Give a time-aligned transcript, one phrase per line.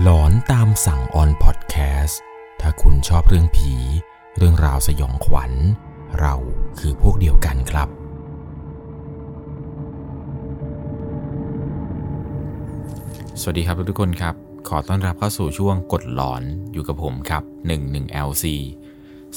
[0.00, 2.20] หลอนตามสั่งออนพอดแคสต์
[2.60, 3.74] ถ้าคุณชอบเรื่องผี
[4.36, 5.52] เรื่องราวสยองขวัญ
[6.20, 6.34] เรา
[6.78, 7.88] คือพวกเดียวกันครับ
[13.40, 14.34] สวัสดีครับทุกคนครับ
[14.68, 18.44] ขอต้อนรับเข้าสู่ช่วงกดหลอนอยู่กับผมครับ 11LC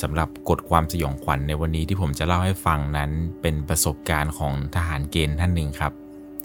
[0.01, 3.11] สำหรับกฎความสยองขวัญในวันนี้ที่ผมจะเล่าให้ฟังนั้น
[3.42, 5.93] เป็นประสบการณ์ของทหารเกณฑ์ท่านหนึ่งครับ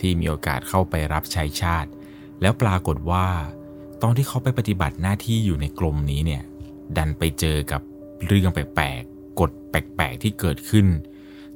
[0.00, 1.90] ที่มีโอกาสเข้าไปรับใช้ชาติ
[2.40, 3.26] แล้วปรากฏว่า
[4.02, 6.42] ตอนที่เขาไปปฏิบัติหน้าที่อยู่ในกรมนี้เนี่ย
[6.96, 7.80] ดันไปเจอกับ
[8.26, 10.86] เรื่องแปลกๆกฎแปลกๆที่เกิดขึ้น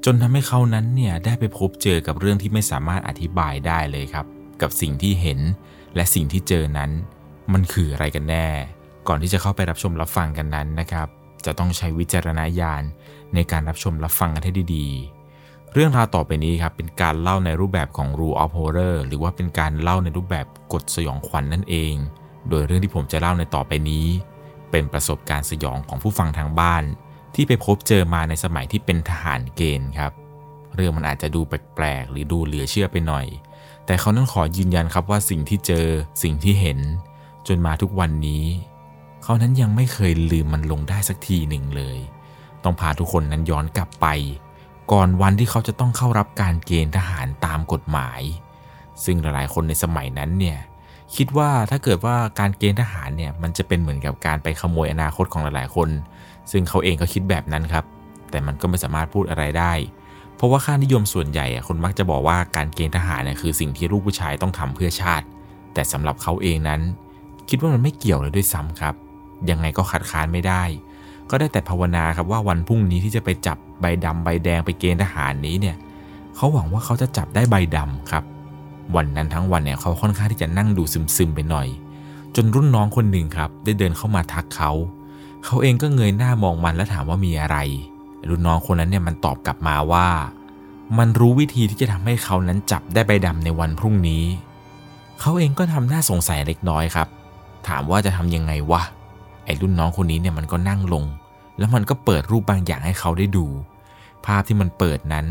[0.04, 4.26] จนทำให้เขานั้นเนี่ยได้ไปพบเจอกับเรื่องที่ไม่สามารถอธิบายได้เลยครับ
[4.62, 5.40] กับสิ่งที่เห็น
[5.94, 6.90] และสิ่งที่เจอนั้น
[7.52, 8.48] มันคืออะไรกันแน่
[9.08, 11.08] ก่อนที่จะเข้าไปรับชมรับฟังกันนั้นนะครับ
[11.46, 12.82] จะต้องใช้วิจารณญาณ
[13.34, 21.94] ในการรับชมรับฟังกันให้ดีๆ เรื่องราวต่อไปนี้ครับเป็นการเล่าในรูปแบบของ rule of horror หรือว่าเป็นการเล่าในรูปแบบกฎสยองขวัญนนั่นเอง
[22.48, 24.06] โดยเรื่องที่ผมจะเล่าในต่อไปนี้
[24.70, 26.84] เป็นประสบการณ์สยองของผู้ฟังทางบ้าน
[27.34, 30.12] ที่ไปพบเจอมาในสมัยที่เป็นทหารเกณฑ์ครับ
[30.74, 33.26] เรื่องมันอาจจะดูแปลกๆ หรือดูเหลือเชื่อไปหน่อย
[33.86, 35.86] แต่เขานั้นขอยืนยันครับว่าสิ่งที่เจอ
[36.22, 36.78] สิ่งที่เห็น
[37.46, 38.44] จนมาทุกวันนี้
[39.22, 41.98] เขานั้นยังไม่เคยลืมมันลงได้สักทีหนึ่งเลย
[42.64, 44.06] ต้องพาทุกคนนั้นย้อนกลับไป
[44.92, 48.20] ก่อนวันที่เขาจะต้องเข้ารับการเกณฑ์ทหารตามกฎหมาย
[49.04, 50.58] ซึ่งหลายๆคนในสมัยนั้นเนี่ย
[51.16, 55.88] คิดว่าถ้าเกิดว่าการเกณฑ์ทหารเนี่ยมันจะเป็นเหมือนกับการไปขโมยอนาคตของหลายๆคน
[56.50, 57.84] ซึ่งเขาเองก็คิดแบบนั้นครับ
[58.30, 59.72] แต่มันก็ไม่สามารถพูดอะไรได้
[60.36, 65.26] เพราะว่าค่านิยมส่วนใหญ่คนมักจะบอกว่าการเกณฑ์ทหารเนี่ยคือสิ่งที่ลูกผู้ชายต้องทำเพื่อชาติ
[65.74, 66.80] แต่สำหรับเขาเองนั้น
[67.48, 68.94] คิดว่ามันไม่เกี่ยวเลยด้วยซ้ำครับ
[69.50, 70.62] ยังไงก็ขัดค้านไม่ได้
[71.30, 75.76] ก็ได้แต่ภาวนาครับว่าวันพรุ่งนี้ที่จะไปจับใบดำใบแดงไปเกณฑ์ทหารนี้เนี่ย
[76.36, 78.24] เขาหวังว่าเขาจะจับได้ใบดำครับ
[78.96, 80.82] วันนั้นทั้งวันเนี่ยเขาค่อนข้างที่จะนั่งดู
[81.16, 81.66] ซึมๆไปหน่อย
[82.36, 84.70] จนรุ่นน้องคนหนึ่งครับ ได้เดินเข้ามาทักเขา
[85.44, 87.56] เขาเองก็เงยหน้ามองมันและถามว่ามีอะไร
[88.28, 90.06] รุ่นน้องคนนั้นเนี่ยมันตอบกลับมาว่า
[90.98, 94.24] มันรู้วิธีที่จะทำให้เขานั้นจับได้ใบดำในวันพรุ่งนี้
[95.20, 97.08] เขาเองก็ทำหน้าสงสัยเล็กน้อยครับ
[97.68, 98.82] ถามว่าจะทำยังไงวะ
[99.44, 101.04] ไอ้รุ่นน้องคนนี้เนี่ยมันก็นั่งลง
[101.58, 103.46] แล้วมันก็เปิดรูปบางอย่างให้เขาได้ดู
[104.24, 105.26] ภาพที่มันเปิดนั้น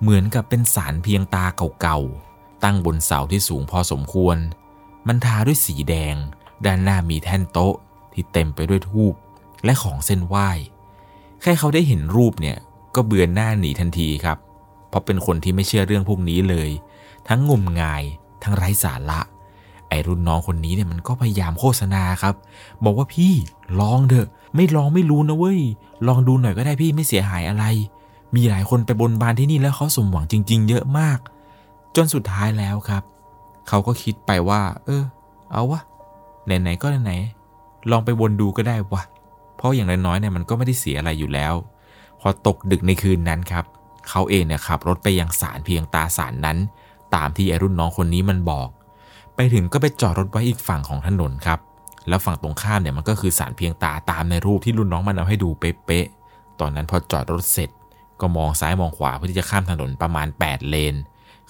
[0.00, 1.44] เหมือนกับเป็นสารเพียงตา
[1.80, 4.36] เก่าๆ ตั้งบนเสาที่สูงพอสมควร
[5.06, 6.14] มันทาด้วยสีแดง
[6.64, 7.74] ด้านหน้ามีแท่นโต๊ะ
[8.12, 9.14] ที่เต็มไปด้วยทูบ
[9.64, 10.50] และของเส้นไหว้
[11.42, 12.56] แค่เขาได้เห็นรูปเนี่ย
[12.94, 14.38] ก็เบือนหน้าหนีทันทีครับ
[14.88, 16.70] เพราะเป็นคนที่ไม่เชื่อเรื่องพวกนี้เลย
[17.28, 18.02] ทั้งงมงาย
[18.42, 19.20] ทั้งไร้สาระ
[19.88, 22.34] ไอรุ่นน้องคนนี้เนี่ยมันก็พยายามโฆษณาครับ
[22.84, 23.32] บอกว่าพี่
[23.80, 25.60] ลองเถอะ ไม่ลองไม่รู้นะเว้ย
[26.06, 27.64] ลองดูหน่อยก็ได้พี่ไม่เสียหายอะไร
[28.34, 31.18] มีหลายคนไปบนบานที่นี่แล้วเขาสมหวังจริง ๆ เยอะมาก
[31.96, 33.02] จนสุดท้ายแล้วครับ
[33.68, 35.02] เขาก็คิดไปว่า เออ
[35.52, 35.80] เอาวะ
[36.46, 39.02] ไหนๆก็ไหนๆลองไปวนดูก็ได้วะ
[39.56, 41.54] เพราะอย่างน้อยๆเนี่ยมันก็ไม่ได้เสียอะไรอยู่แล้ว
[42.20, 43.64] พอตกดึกในคืนนั้นครับ
[44.08, 46.58] เขาเองเนี่ยขับรถไปยังศาลเพียงตาศาลนั้น
[47.14, 48.68] ตามที่ไอรุ่นน้องคนนี้มันบอก
[49.34, 51.58] ไปถึงก็ไปจอดรถไว้อีกฝั่งของถนนครับ
[52.08, 57.70] แล้วฝั่งตรงข้ามเนี่ยมันก็คือศาลเพียงตาตามในรูปที่รุ่นน้องมันเอาให้ดูเป๊ะๆตอนนั้นพอจอดรถเสร็จ
[58.20, 60.94] ก็มองซ้ายมองขวาเพื่อที่จะข้ามถนนประมาณ 8 เลน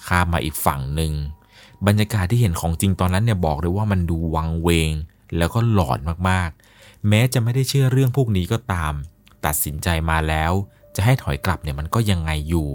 [0.07, 1.13] ข้ามมาอีกฝั่งหนึ่ง
[1.87, 4.91] บรรยากาศที่เห็นของจริงตอนนั้นเนี่ยบอกเลยว่ามันดูวังเวง
[5.37, 8.93] แล้วก็หลอนมากๆ แม้จะไม่ได้เชื่อเรื่องพวกนี้ก็ตาม
[9.45, 10.51] ตัดสินใจมาแล้ว
[10.95, 12.69] จะให้ถอยกลับเนี่ยมันก็ยังไงอยู่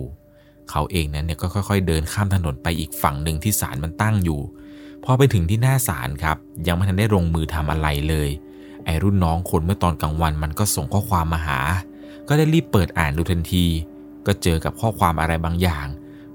[0.71, 4.41] เขาเองนั้นเนี่ยก็ค่อยๆ เดินข้ามถนนไปอีกฝั่งหนึ่งที่ศาลมันตั้งอยู่
[5.05, 8.29] พอไปถึงที่หน้าศาลครับ ยังไม่ทันได้ลงมือทำอะไรเลย
[8.85, 11.61] ไอรุ่นน้องคนเมื่อตอนกลางวันมันก็ส่งข้อความมาหา
[12.29, 13.67] ก็ได้รีบเปิดอ่านดูทันที
[14.27, 15.87] ก็เจอกับข้อความอะไรบางอย่าง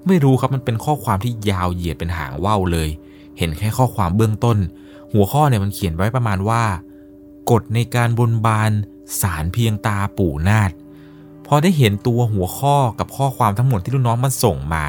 [0.07, 2.89] ไม่รู้ครับมันเป็นข้อความที่ยาวเหยียดเป็นหางว่าวเลย
[3.37, 4.57] เห็นแค่ข้อความเบื้องต้น
[5.13, 6.63] หัวข้อเนี่ยมันเขียนไว้ประมาณว่า
[7.51, 8.71] กฎในการบนบาน
[9.21, 10.71] สารเพียงตาปู่นาด
[11.47, 14.85] พอได้เห็นตัวหัวข้อกับข้อความทั้งหมดที่ลูกน้องมันส่งมา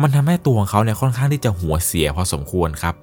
[0.00, 2.94] มันทำให้ตัวของเขาเนี่ยค่อนข้างที่จะหัวเสียพอสมควรครับ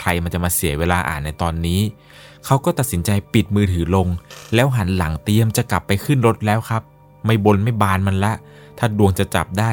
[0.00, 1.80] ใครมันจะมาเสียเวลาอ่านในตอนนี้
[2.46, 4.08] เขาก็ตัดสินใจปิดมือถือลง
[4.54, 6.82] แล้วหันหลังเตรียมจะกลับไปขึ้นรถแล้วครับ
[7.26, 8.32] ไม่บนไม่บานมันละ
[8.78, 9.70] ถ้าดวงจะจับได้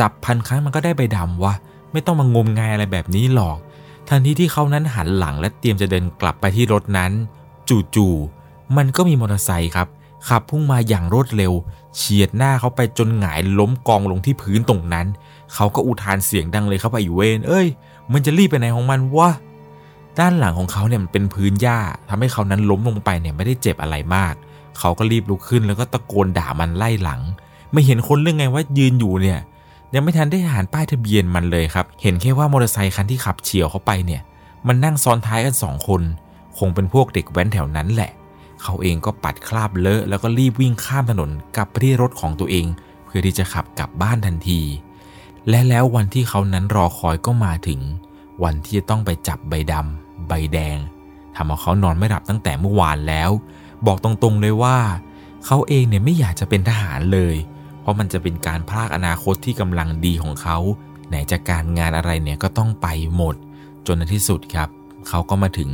[0.00, 1.54] จับพันครั้งมันก็ได้ใบดำวะ
[1.92, 3.58] ไม่ต้องมางมงายอะไรแบบนี้หรอก
[4.08, 7.12] ทันทีที่เขานั้นหันหลังและเตรียมจะเดินกลับไปที่รถนั้น
[7.94, 9.88] จู่ๆมันก็มีมอเตอร์ไซค์ครับ
[10.28, 11.52] ขับพุ่งมาอย่างรวดเร็ว
[11.96, 15.06] เฉียดหน้าเขาไปจนหงายล้มกองลงที่พื้นตรงนั้น
[15.54, 17.66] เขาก็อุทานเสียงดังเลยครับไอ้เวนเอ้ย
[18.12, 19.30] มันจะรีบไปไหนของมันวะ
[20.18, 21.78] ด้านหลังของเขาเนี่ยมันเป็นพื้นหญ้า
[22.08, 24.34] ทำให้เขานั้นล้มลงไปเนี่ยไม่ได้เจ็บอะไรมาก
[24.78, 27.20] เขาก็รีบลุกขึ้นแล้วก็ตะโกนด่ามันไล่หลัง
[27.72, 29.40] ไม่เห็นคนเรื่องไงว่ายืนอยู่เนี่ย
[29.98, 34.22] ยังไม่ทันได้อ่านป้ายทะเบียนมันเลยครับ เห็นแค่ว่ามอเตอร์ไซคันที่ขับเฉียวเขาไปเนี่ย
[34.66, 36.02] มันนั่งซ้อนท้ายกันสองคน
[36.58, 38.12] คงเป็นพวกเด็กแว้นแถวนั้นแหละ
[38.62, 42.66] เขาเองก็ปัดคราบเลอะแล้วก็รีบวิ่งข้ามถนนกลับไปที่รถของตัวเอง
[43.04, 44.60] เพื่อที่จะขับกลับบ้านทันที
[45.48, 47.80] และแล้ววันที่เขานั้นรอคอยก็มาถึง
[48.44, 50.78] วันที่จะต้องไปจับใบดำใบแดง
[51.36, 53.30] ทำเอาเขานอนไม่หลับตั้งแต่เมื่อวานแล้ว
[53.86, 54.76] บอกตรงๆเลยว่า
[55.46, 57.36] เขาเองเนี่ยไม่อยากจะเป็นทหารเลย
[57.86, 60.58] ราะมันจะเป็นการพลากอนาคตที่กำลังดีของเขา
[61.08, 63.34] ไหนจะการงานอะไรเนี่ยก็ต้องไปหมด
[63.86, 64.68] จนในที่สุดครับ
[65.08, 65.70] เขาก็มาถึง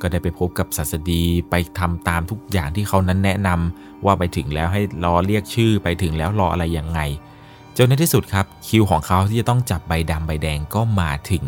[0.00, 7.00] ก็ได้ไปพบกับศาสดีไปทำตามทุกอย่างที่เขานั้นแนะนำว่าไปถึงแล้วให้รอเรียกชื่อไปถึงแล้วรออะไรยังไง
[7.76, 11.44] จนในที่สุดครับคิวของเขาที่จะต้องจับใบดำใบแดงก็มาถึง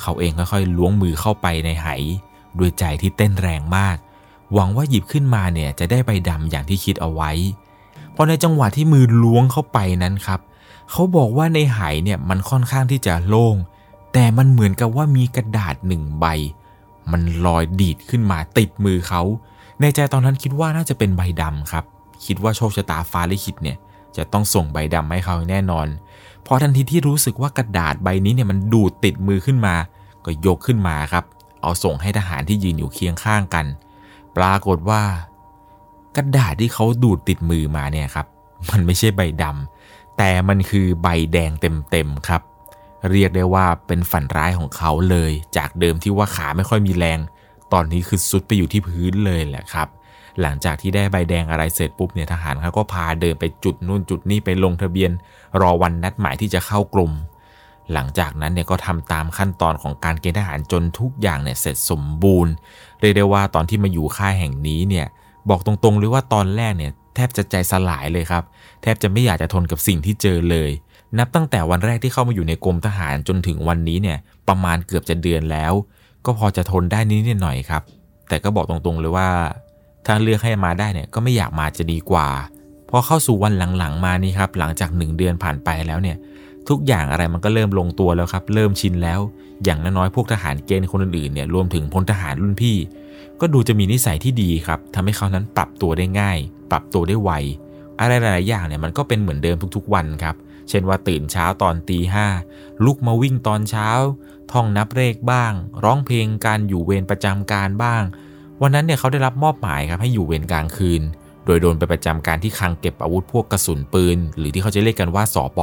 [0.00, 1.88] เขาเองค่อยๆล้วงมือเข้าไปในไห
[2.58, 3.96] ด้วยใจที่เต้นแรงมาก
[4.52, 7.30] หวังว่าหยิบขึ้นมาเนี่ยจะได้ใบดำอย่างที่คิดเอาไว้
[8.14, 10.40] พอในจังหวะที่มือล้วงเข้าไปนั้นครับ
[10.90, 13.56] เขาบอกว่าในไหเนี่ยมันค่อนข้างที่จะโล่ง
[14.12, 16.26] แต่มันเหมือนกับว่ามีกระดาษหนึ่งใบ
[17.12, 19.22] มันลอยดีดขึ้นมาติดมือเขา
[19.80, 21.84] ในใจตอนนั้นคิดว่าน่าจะเป็นใบดำครับ
[22.26, 23.76] คิดว่าโชคชะตาฟ้าลิขิตเนี่ย
[24.16, 25.86] จะต้องส่งใบดำให้เขาแน่นอน
[26.46, 29.74] พอทันทีที่รู้สึกว่ากระดาษใบนี้เนี่ยมันดูดติดมือขึ้นมา
[30.24, 31.24] ก็ยกขึ้นมาครับ
[31.62, 33.66] เอาส่งให้ทหารที่ยืนอยู่เคียงข้างกัน
[34.36, 35.02] ปรากฏว่า
[36.16, 38.26] กระดาษที่เขาดูดติดมือมาเนี่ยครับ
[38.70, 42.42] มันไม่ใช่ใบดำแต่มันคือใบแดงเต็มๆครับ
[43.10, 47.18] เรียกได้ว่าเป็นฝันร้ายของเขาเลย จากเดิมที่ว่าขาไม่ค่อยมีแรง
[47.72, 49.88] ตอนนี้คือสุดไปอยู่ที่พื้นเลยแหละครับ
[50.40, 55.10] หลังจากที่ได้ใบแดงอะไรเสร็จปุ๊บเนี่ยทหารเขาก็พาเดินไปจุดนู่นจุดนี้ไปลงทะเบียน
[55.60, 57.12] รอวันนัดหมายที่จะเข้ากลุ่ม
[57.92, 62.52] หลังจากนั้นเนี่ยก็ทำตามขั้นตอนของการเกณฑ์ทหารจนทุกอย่างเนี่ยเสร็จสมบูรณ์
[63.00, 65.06] เรียกได้ว่าตอนที่มาอยู่ค่ายแห่งนี้เนี่ย
[65.48, 68.42] บอกตรงๆเลยว่าตอนแรกเนี่ยแทบจะใจสลายเลยครับ
[68.82, 70.70] แทบจะไม่อยากจะทนกับสิ่งที่เจอเลย
[71.18, 74.18] นับตั้งแต่วันแรกที่เข้ามาอยู่ในกรมทหารจนถึงวันนี้เนี่ย
[74.48, 75.72] ประมาณเกือบจะเดือนแล้ว
[76.24, 77.82] ก็พอจะทนได้นิดหน่อยครับ
[78.28, 79.28] แต่ก็บอกตรงๆเลยว่า
[80.06, 82.28] ถ้าเลือกให้มาได้เนี่ยก็ไม่อยากมาจะดีกว่า
[82.90, 86.16] พอเข้าสู่วันหลังๆมานี่ครับหลังจาก 1 เดือนผ่านไปแล้วเนี่ย
[86.68, 89.20] ทุกอย่างอะไรมันก็เริ่มลงตัวแล้วครับ เริ่มชินแล้ว
[89.64, 92.76] อย่างน้อยๆพวกทหารเกณฑ์คนอื่นๆเนี่ยรวมถึงพลทหารรุ่นพี่
[93.40, 96.38] ก็ดูจะมีนิสัยที่ดีครับทำให้เขานั้นปรับตัวได้ง่าย
[96.70, 97.30] ปรับตัวได้ไว
[98.00, 100.36] อะไรหลาย ๆ อย่างเนี่ยมันก็เป็นเหมือนเดิมทุกๆวันครับ
[100.68, 102.26] เช่นว่าตื่นเช้าตอนตีห้า
[102.84, 103.88] ลุกมาวิ่งตอนเช้า
[104.52, 105.52] ท่องนับเลขบ้าง
[105.84, 108.02] ร้องเพลงการอยู่เวรประจำการบ้าง
[108.62, 111.02] วันนั้นเนี่ยเขาได้รับมอบหมายครับให้อยู่เวรกลางคืน
[111.46, 115.58] โดยโดนไปประจำการที่คลังเก็บอาวุธพวกกระสุนปืน หรือที่เขาจะเรียกกันว่าสอป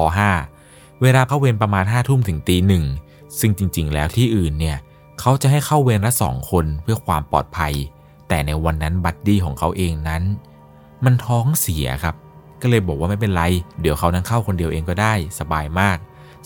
[0.49, 2.83] 5 เวลาเข้าเวรประมาณห้าทุ่มถึงตีหนึ่ง
[3.39, 4.77] ซึ่งจริง ๆ แล้วที่อื่นเนี่ย
[5.21, 7.73] เขาจะให้เข้าเวรละสองคนเพื่อความปลอดภัย
[8.27, 10.23] แต่ในวันนั้นบัดดี้ของเขาเองนั้น
[11.05, 12.15] มันท้องเสียครับ
[12.61, 13.43] ก็เลยบอกว่าไม่เป็นไร
[13.81, 15.97] เดี๋ยวเขานั้นเข้าคนเดียวเองก็ได้สบายมาก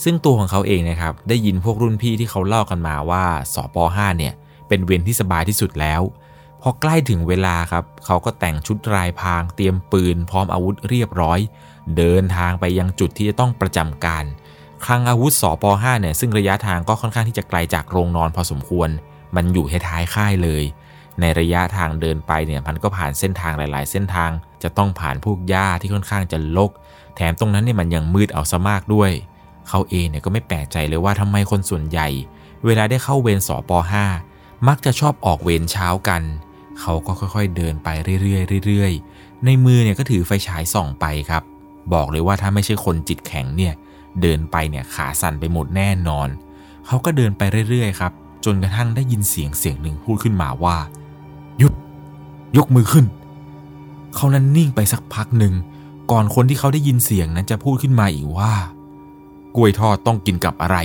[0.04, 3.24] ซึ่งตัวของเขาเองนะครับ ได้ยินพวกรุ่นพี่ที่เขาเล่ากันมาว่า
[3.54, 4.34] สป .5 เนี่ย
[4.68, 6.02] เป็นเวรที่สบายที่สุดแล้ว
[6.62, 11.40] พอใกล้ถึงเวลาครับ เขาก็แต่งชุดรายพาง เตรียมปืน พร้อมอาวุธเรียบร้อย
[11.98, 14.26] เดินทางไปยังจุดที่จะต้องประจำการ
[14.84, 18.90] คลังอาวุธสป .5 เนี่ยซึ่งระยะทางก็ค่อนข้างที่จะไกลจากโรงนอนพอสมควร
[19.36, 20.64] มันอยู่ท้ายค่ายเลย
[21.22, 24.32] ในระยะทางเดินไปเนี่ยมันก็ผ่านเส้นทางหลาย ๆ เส้นทาง
[24.64, 26.72] จะต้องผ่านพวกหญ้าที่ค่อนข้างจะลก
[27.16, 29.12] แถมตรงนั้นเนี่ยมันยังมืดเอาซะมากด้วย
[29.70, 32.08] เขาเองเนี่ยก็ไม่แปลกใจเลยว่าทำไมคนส่วนใหญ่
[32.66, 33.72] เวลาได้เข้าเวรสป
[34.20, 36.22] .5 มักจะชอบออกเวรเช้ากัน
[36.80, 37.90] เขาก็ค่อยๆเดินไป
[38.22, 41.44] เรื่อยๆเรื่อยๆในมือเนี่ยก็ถือไฟฉายส่องไปครับ
[41.94, 43.74] บอกเลยว่าถ้าไม่ใช่คนจิตแข็งเนี่ย
[44.22, 46.28] เดินไปเนี่ยขาสั่นไปหมดแน่นอน
[46.88, 48.12] เขาก็เดินไปเรื่อยๆครับ
[48.46, 50.78] จนกระทั่งได้ยินเสียงเสียงหนึ่งพูดขึ้นมาว่า
[51.60, 51.74] หยุด
[52.58, 53.06] ยกมือขึ้น
[54.16, 55.54] เขานั้นนิ่งไปสักพักหนึ่ง
[56.12, 58.54] ก่อนคนที่เขาได้ยินเสียงนั้นจะพูดขึ้นมาอีกว่า
[59.56, 60.78] กล้วยทอดต้องกินกับอะไร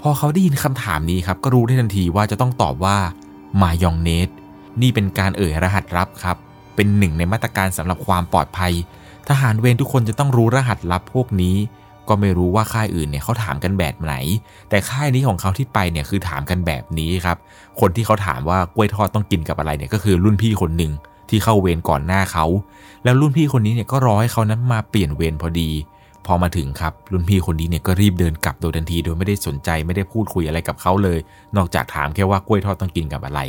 [0.00, 2.96] พอเขาได้ยินคำถามนี้ครับ ก็รู้ได้ทันทีว่าจะต้องตอบว่า
[3.60, 4.28] มายองเนส
[4.80, 6.36] นี่เป็นการเอ่ยรหัสลับครับ
[6.74, 8.72] เป็นหนึ่งในมาตรการสำหรับความปลอดภัย
[9.28, 11.56] ทหารเวรทุกคนจะต้องรู้รหัสลับพวกนี้
[12.08, 14.14] ก็ไม่รู้ว่าค่ายอื่นเนี่ยเขาถามกันแบบไหน
[14.68, 17.36] แต่ค่ายนี้ของเขาที่ไปเนี่ยคือถามกันแบบนี้ครับ
[17.80, 20.92] คนที่เขาถามว่ากล้วยทอดต้องกินกับอะไรเนี่ยก็คือรุ่นพี่คนหนึ่ง
[21.30, 22.46] ที่เข้าเวรก่อนหน้าเขา
[23.04, 25.70] แล้วรุ่นพี่คนนี้เนี่ยก็รอให้เขานั้นมาเปลี่ยนเวรพอดี
[26.26, 31.18] พอมาถึงครับ รุ่นพี่คนนี้เนี่ยก็รีบเดินกลับโดยทันที โดยไม่ได้สนใจไม่ได้พูดคุยอะไรกับเขาเลย
[31.56, 33.40] นอกจากถามแค่ว่ากล้วยทอดต้องกินกับอะไร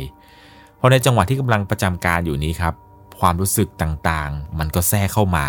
[0.80, 2.74] พอในจังหวะที่กำลังประจำการอยู่นี้ครับ
[3.20, 5.46] ความรู้สึกต่างๆ มันก็แทรกเข้ามา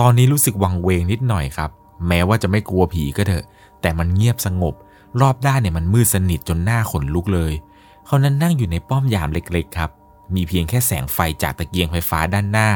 [0.00, 1.70] ตอนนี้รู้สึกวังเวงนิดหน่อยครับ
[2.08, 3.44] แม้ว่าจะไม่กลัวผีก็เถอะ
[3.80, 4.74] แต่มันเงียบสงบ
[5.20, 7.52] รอบด้านเนี่ยมันมืดสนิทจนหน้าขนลุกเลย
[8.06, 9.90] เขานั้นนั่งอยู่ในป้อมยามเล็กๆ ครับ
[10.34, 12.68] มีเพียงแค่แสงไฟจากตะเกียงไฟฟ้าด้านหน้า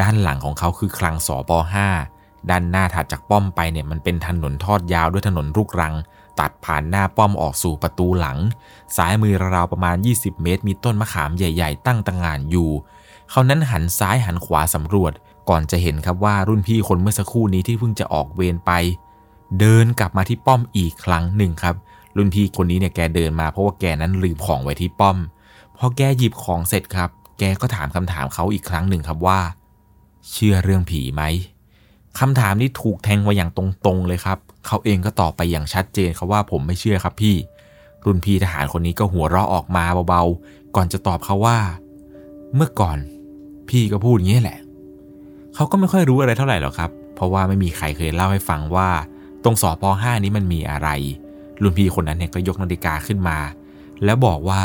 [0.00, 1.50] ด้านหลังของเขาคือคลังสอป
[2.00, 5.94] 5ด้านหน้าถัดจากป้อมไปเนี่ยมันเป็นถนนทอดยาวด้วยถนนลูกรัง
[6.40, 8.38] ตัดผ่านหน้าป้อมออกสู่ประตูหลัง
[8.96, 12.70] ซ้ายมือราวๆประมาณ 20 เมตร มีต้นมะขามใหญ่ ๆ ตั้งตางานอยู่
[13.30, 15.12] เขานั้นหันซ้ายหันขวาสำรวจ
[15.48, 18.72] ก่อนจะเห็นครับว่ารุ่นพี่คนเมื่อสักครู่นี้ที่เพิ่งจะออกเวรไป
[19.60, 21.74] เดินกลับมาที่ป้อมอีกครั้งหนึ่งครับ
[22.16, 25.16] รุ่นพี่คนนี้เนี่ยแกเดินมาเพราะว่าแกนั้นลืมของไว้ที่ป้อม
[25.76, 29.40] พอแกหยิบของเสร็จครับ แกก็ถามคำถามเขาอีกครั้งหนึ่งครับว่า
[30.30, 31.22] เชื่อเรื่องผีไหม
[32.18, 37.36] คำถามนี้ถูกแทงมาอย่างตรงๆเลยครับเขาเองก็ตอบไปอย่างชัดเจนครับว่าผมไม่เชื่อครับพี่
[38.04, 41.58] รุ่นพี่ทหารคนนี้ก็หัวเราะออกมาเบาๆ ก่อนจะตอบเขาว่า
[42.54, 42.98] เมื่อก่อน
[43.68, 44.58] พี่ก็พูดอย่างนี้แหละ
[45.54, 48.88] เขาก็ไม่ค่อยรู้อะไรเท่าไหร่หรอกครับ เพราะว่าไม่มีใครเคยเล่าให้ฟังว่า
[49.44, 50.88] ตรงสอป5นี้มันมีอะไร
[51.62, 53.38] รุ่นพี่คนนั้นเนี่ยก็ยกนาฬิกาขึ้นมา
[54.04, 54.62] แล้วบอกว่า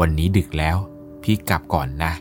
[0.00, 0.76] วันนี้ดึกแล้ว
[1.22, 2.12] พี่กลับก่อนนะ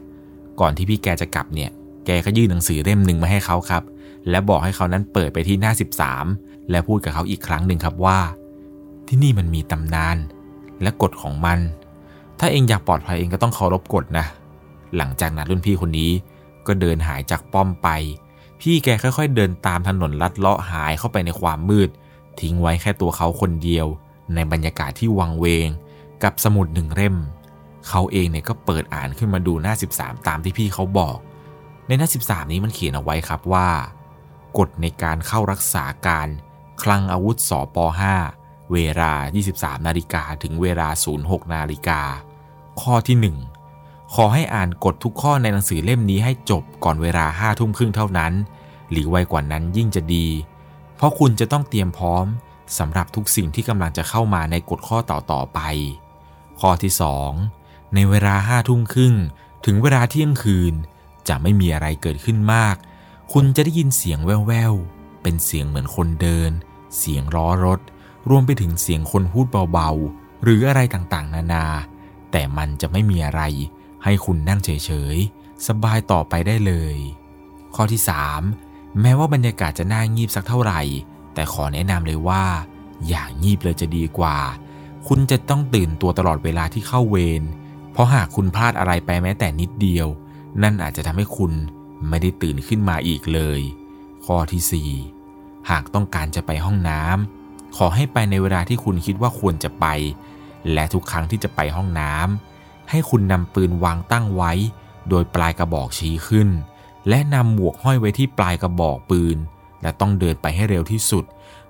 [0.59, 1.69] ก่อนที่พี่แกจะกลับเนี่ย
[2.05, 3.83] แกก็ยื่นหนังสือเล่มหนึ่งมาให้เขาครับ
[4.29, 5.71] และบอกให้เขานั้นเปิดไปที่หน้า
[6.21, 8.19] 13 และพูดกับเขาอีกครั้งหนึ่งครับว่า
[9.07, 10.17] ที่นี่มันมีตำนาน
[10.81, 11.59] และกฎของมัน
[12.39, 14.25] ถ้าเองอยากปลอดภัยเองก็ต้องเคารพกฎนะ
[14.97, 16.11] หลังจากนั้นรุ่นพี่คนนี้
[16.67, 17.89] ก็เดินหายจากป้อมไป
[18.61, 21.89] พี่แกค่อยๆ เดินตามถนนลัดเลาะหายเข้าไปในความมืด
[22.39, 23.87] ทิ้งไว้แค่ตัวเขาคนเดียว
[24.35, 25.69] ในบรรยากาศที่วังเวง
[26.23, 27.15] กับสมุดหนึ่งเล่ม
[27.87, 31.17] เขาเองเนี่ยก็เปิดอ่านขึ้นมาดูหน้า 13 ตามที่พี่เขาบอก
[31.87, 33.69] ในหน้า 13 นี้มันเขียนเอาไว้ครับว่า
[34.57, 36.27] กฎในการเข้ารักษาการ
[36.83, 37.77] คลังอาวุธสอป
[38.23, 39.13] .5 เวลา
[39.51, 40.89] 23 นาฬิกาถึงเวลา
[41.21, 42.01] 06 นาฬิกา
[42.81, 43.54] ข้อที่ 1
[44.19, 48.33] ขอให้อ่านกฎทุกข้อในหนังสือเล่มนี้ให้จบก่อนเวลา5ทุ่มครึ่งเท่านั้น
[48.91, 50.27] หรือไวกว่านั้นยิ่งจะดี
[50.95, 52.25] เพราะคุณจะต้องเตรียมพร้อม
[52.77, 55.59] สำหรับทุกสิ่งที่กำลังจะเข้ามาในกฎข้อต่อๆไป
[56.59, 56.93] ข้อที่
[57.43, 59.15] 2 ในเวลา5ทุ่มครึ่ง
[59.65, 60.73] ถึงเวลาเที่ยงคืน
[61.27, 62.75] จะไม่มีอะไรเกิดขึ้นมาก
[63.33, 66.51] คุณจะได้ยินเสียงแว่วๆ เป็นเสียงเหมือนคนเดิน
[66.97, 67.79] เสียงล้อรถ
[68.29, 71.65] รวมไปถึงเสียงคนพูดเบาๆ หรืออะไรต่างๆ นานา
[72.31, 73.43] แต่มันจะไม่มีอะไร
[74.05, 74.69] ให้คุณนั่งเฉ
[75.15, 76.97] ยๆ สบายต่อไปได้เลย
[77.75, 78.01] ข้อที่
[78.49, 80.81] 3 แม้ว่าบรรยากาศจะน่างีบสักเท่าไหร่
[81.33, 82.43] แต่ขอแนะนำเลยว่า
[83.07, 84.37] อย่างงีบเลยจะดีกว่า
[85.07, 87.43] คุณจะต้องตื่นตัวตลอดเวลาที่เข้าเวร
[87.91, 90.07] เพราะหากคุณพลาดอะไรไปแม้แต่นิดเดียว
[90.63, 91.51] นั่นอาจจะทำให้คุณ
[92.09, 93.61] ไม่ได้ตื่นขึ้นมาอีกเลย
[94.25, 94.91] ข้อที่
[95.29, 99.85] 4 หากต้องการจะไปห้องน้ำขอให้ไปในเวลาที่คุณคิดว่าควรจะไป
[100.73, 102.54] และทุกครั้งที่จะไปห้องน้ำ
[102.89, 104.51] ให้คุณนำปืนวางตั้งไว้
[105.09, 106.49] โดยปลายกระบอกชี้ขึ้น
[107.09, 109.37] และนำหมวกห้อยไว้ที่ปลายกระบอกปืน
[109.81, 111.25] และต้องเดินไปให้เร็วที่สุด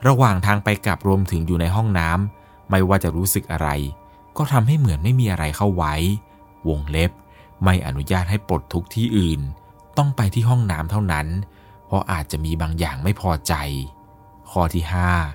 [0.08, 3.70] ระหว่างทางไปกลับรวมถึงอยู่ในห้องน้ำไม่ว่าจะรู้สึกอะไร
[4.38, 5.96] ก็ทำให้เหมือนไม่มีอะไรเข้าไว้
[6.68, 7.12] วงเล็บ
[7.64, 9.42] ไม่อนุญาตให้ปลดทุกที่อื่น
[9.98, 11.28] ต้องไปที่ห้องน้ำเท่านั้น
[11.88, 13.54] เพราะอาจจะมีบางอย่างไม่พอใจ
[14.52, 14.84] ข้อที่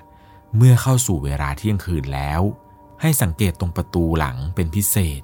[0.03, 2.41] 5 เมื่อเข้าสู่เวลาเที่ยงคืนแล้ว
[3.01, 5.21] ให้สังเกตตรงประตูหลังเป็นพิเศษ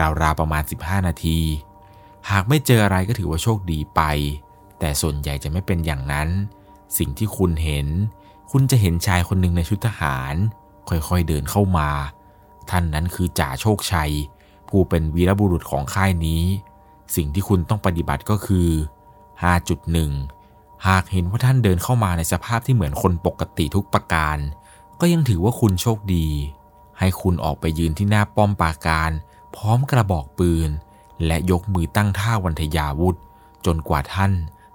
[0.00, 1.38] ราวๆประมาณ 15 นาที
[2.30, 4.00] หากไม่เจออะไรก็ถือว่าโชคดีไป
[4.78, 6.28] แต่ส่วนใหญ่จะไม่เป็นอย่างนั้น
[6.98, 7.86] สิ่งที่คุณเห็น
[8.50, 10.34] คุณจะเห็นชายคนหนึ่งในชุดทหาร
[10.88, 11.90] ค่อยๆเดินเข้ามา
[12.70, 14.12] ท่านนั้นคือจ่าโชคชัย
[14.68, 16.42] ผู้เป็นวีรบุรุษของค่ายนี้
[17.16, 18.68] สิ่งที่คุณต้องปฏิบัติก็คือ
[20.16, 24.38] 5.1 หากเห็นว่าท่านเดินเข้ามาในสภาพที่เหมือนคนปกติทุกประการ
[25.00, 26.28] ก็ยังถือว่าคุณโชคดี
[26.98, 29.10] ให้คุณออกไปยืนที่หน้าป้อมปราการ
[29.56, 30.70] พร้อมกระบอกปืน
[31.26, 33.16] และยกมือตั้งท่าวันทยาวุธ
[33.66, 34.32] จนกว่าท่าน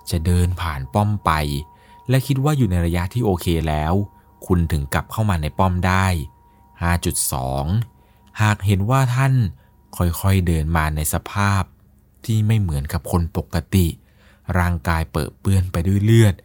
[0.10, 1.32] จะเดินผ่านป้อมไป
[2.10, 3.94] และคิดว่าอยู่ในระยะที่โอเคแล้ว
[4.46, 6.06] คุณถึงกลับเข้ามาในป้อมได้
[7.24, 9.34] 5.2 หากเห็นว่าท่าน
[9.98, 11.64] ค่อยๆเดินมาในสภาพ
[12.26, 13.88] ที่ไม่เหมือนกับคนปกติ
[14.58, 16.36] ร่างกายเปิดเปื้อนไปด้วยเลือด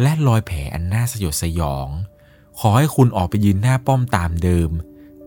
[0.00, 1.88] และรอยแผลอันน่าสยดสยอง
[2.58, 4.70] ขอให้คุณออกไปยืนหน้าป้อมตามเดิม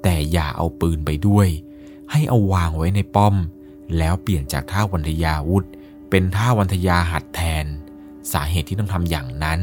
[0.04, 1.48] แต่อย่าเอาปืนไปด้วย
[2.12, 3.36] ให้เอาวางไว้ในป้อม
[3.98, 5.66] แล้วเปลี่ยนจากท่าวันทยาวุธ
[6.10, 7.66] เป็นท่าวันทยาหัดแทน
[8.32, 9.60] สาเหตุที่ต้องทำอย่างนั้น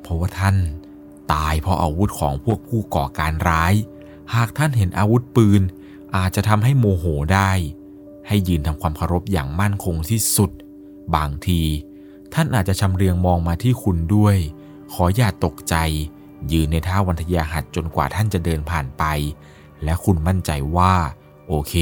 [0.00, 0.56] เพราะว่าท่าน
[1.32, 3.74] ตายเพราะอาวุธของพวกผู้ก่อการร้าย
[4.34, 5.62] หากท่านเห็นอาวุธปืน
[6.16, 7.50] อาจจะทำให้โมโหได้
[8.26, 10.50] ให้ยืนทำความเคารพอย่างมั่นคงที่สุด
[11.14, 11.62] บางที
[12.34, 14.36] ท่านอาจจะชำเลืองมองมาที่คุณด้วย
[14.92, 15.76] ขออย่าตกใจ
[16.52, 19.04] ยืนในท่าวันทยาหัดจนกว่าท่านจะเดินผ่านไป
[19.84, 20.94] และคุณมั่นใจว่า
[21.54, 21.74] โอเค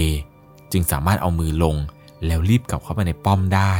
[0.72, 1.76] จึงสามารถเอามือลง
[2.26, 3.74] แล้วรีบกลับเข้าไปในป้อมได้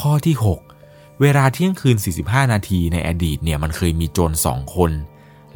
[0.00, 0.34] ข้อที่
[0.78, 4.90] 6 เวลาเที่ยงคืน 45 นาทีในอดีตเนี่ยมันเคยมีโจรสองคน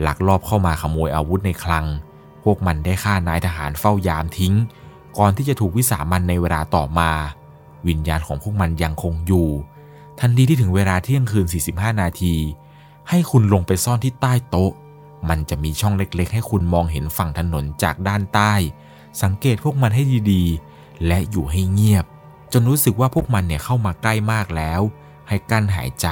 [0.00, 1.87] หลักลอบเข้ามาขโมยอาวุธในคลัง
[2.45, 4.54] พวกมันได้ฆ่านายทหารเฝ้ายามทิ้ง
[5.19, 7.11] ก่อนที่จะถูกวิสามันในเวลาต่อมา
[7.88, 9.49] วิญญาณของพวกมันยังคงอยู่
[10.21, 12.35] ทันทีที่ถึงเวลาเที่ยงคืน 45 นาที
[13.09, 14.73] ให้คุณลงไปซ่อนที่ใต้โต๊ะ
[15.28, 18.52] มันจะมีช่องเล็กๆ ให้คุณมองเห็นฝั่งถนนจากด้านใต้
[19.22, 20.02] สังเกตพวกมันให้
[20.32, 22.04] ดีๆ และอยู่ให้เงียบ
[22.52, 24.80] จนรู้สึกว่าพวกมันเนี่ยเข้ามาใกล้มากแล้ว
[25.28, 26.08] ให้กั้นหายใจ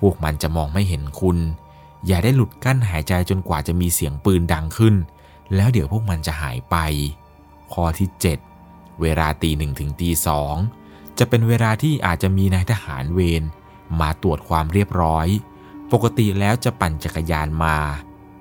[0.00, 1.38] พวกมันจะมองไม่เห็นคุณ
[2.06, 4.94] อย่าได้หลุดกั้นหายใจจนกว่าจะมีเสียงปืนดังขึ้น
[5.54, 6.76] แล้วเดี๋ยวพวกมันจะหายไป
[7.72, 8.08] ข้อที่
[8.56, 10.54] 7 เวลาตีหนึ่งถึงตีสอง
[11.18, 13.42] จะเป็นเวลาที่อาจจะมีนายทหารเวร
[14.00, 15.26] มาตรวจความเรียบร้อย
[15.92, 17.78] ปกติแล้วจะปั่นจักรยานมา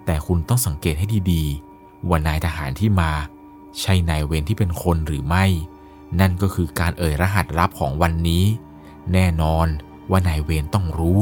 [0.05, 3.11] แต่คุณต้องสังเกตให้ดีๆ ว่านายทหารที่มา
[3.80, 5.46] ใช่นายเวรที่เป็นคนหรือไม่
[6.20, 8.44] นั่นก็คือการเอ่ยรหัสลับของวันนี้
[9.13, 9.68] แน่นอน
[10.10, 11.20] ว่านายเวรต้องรู้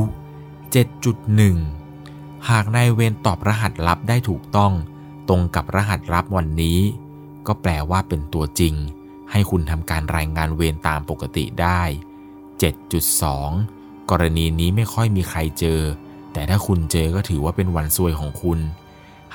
[1.64, 4.74] 7.1 หากนายเวรตอบรหัสลับได้ถูกต้อง
[5.30, 6.80] ตรงกับรหัสลับวันนี้
[7.48, 8.76] ก็แปลว่าเป็นตัวจริง
[9.32, 11.82] ให้คุณทำการรายงานเวรตามปกติได้
[12.72, 15.82] 7.2 กรณีนี้ไม่ค่อยมีใครเจอ
[16.34, 18.60] แต่ถ้าคุณเจอก็ถือว่าเป็นวันซวยของคุณ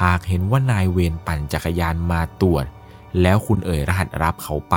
[0.03, 2.67] หากเห็นว่านายเวรปั่นจักรยานมาตรวจ
[3.21, 4.77] แล้วคุณเอ่ยรหัสรับเขาไป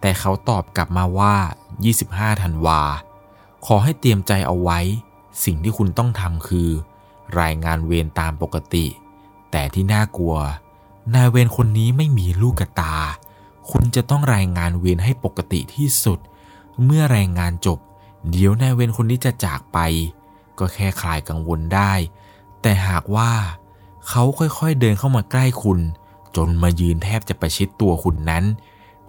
[0.00, 1.34] แต่เขาตอบกลับมาว่า
[1.90, 2.82] 25ธันวา
[3.66, 4.80] ขอให้เตรียมใจเอาไว้
[5.44, 6.70] สิ่งที่คุณต้องทำคือ
[7.40, 8.86] รายงานเวรตามปกติ
[9.50, 10.36] แต่ที่น่ากลัว
[11.14, 12.94] นายเวรคนนี้ไม่มีลูกตา
[13.70, 16.18] คุณจะต้องรายงานเวรให้ปกติที่สุด
[16.84, 17.78] เมื่อรายงานจบ
[18.30, 19.78] เดี๋ยวนายเวรคนนี้จะจากไป
[20.58, 21.92] ก็แค่คลายกังวลได้
[22.62, 23.32] แต่หากว่า
[24.08, 25.80] เขาค่อยๆเดินเข้ามาใกล้คุณ
[26.36, 28.44] จนมายืนแทบจะประชิดตัวคุณนั้น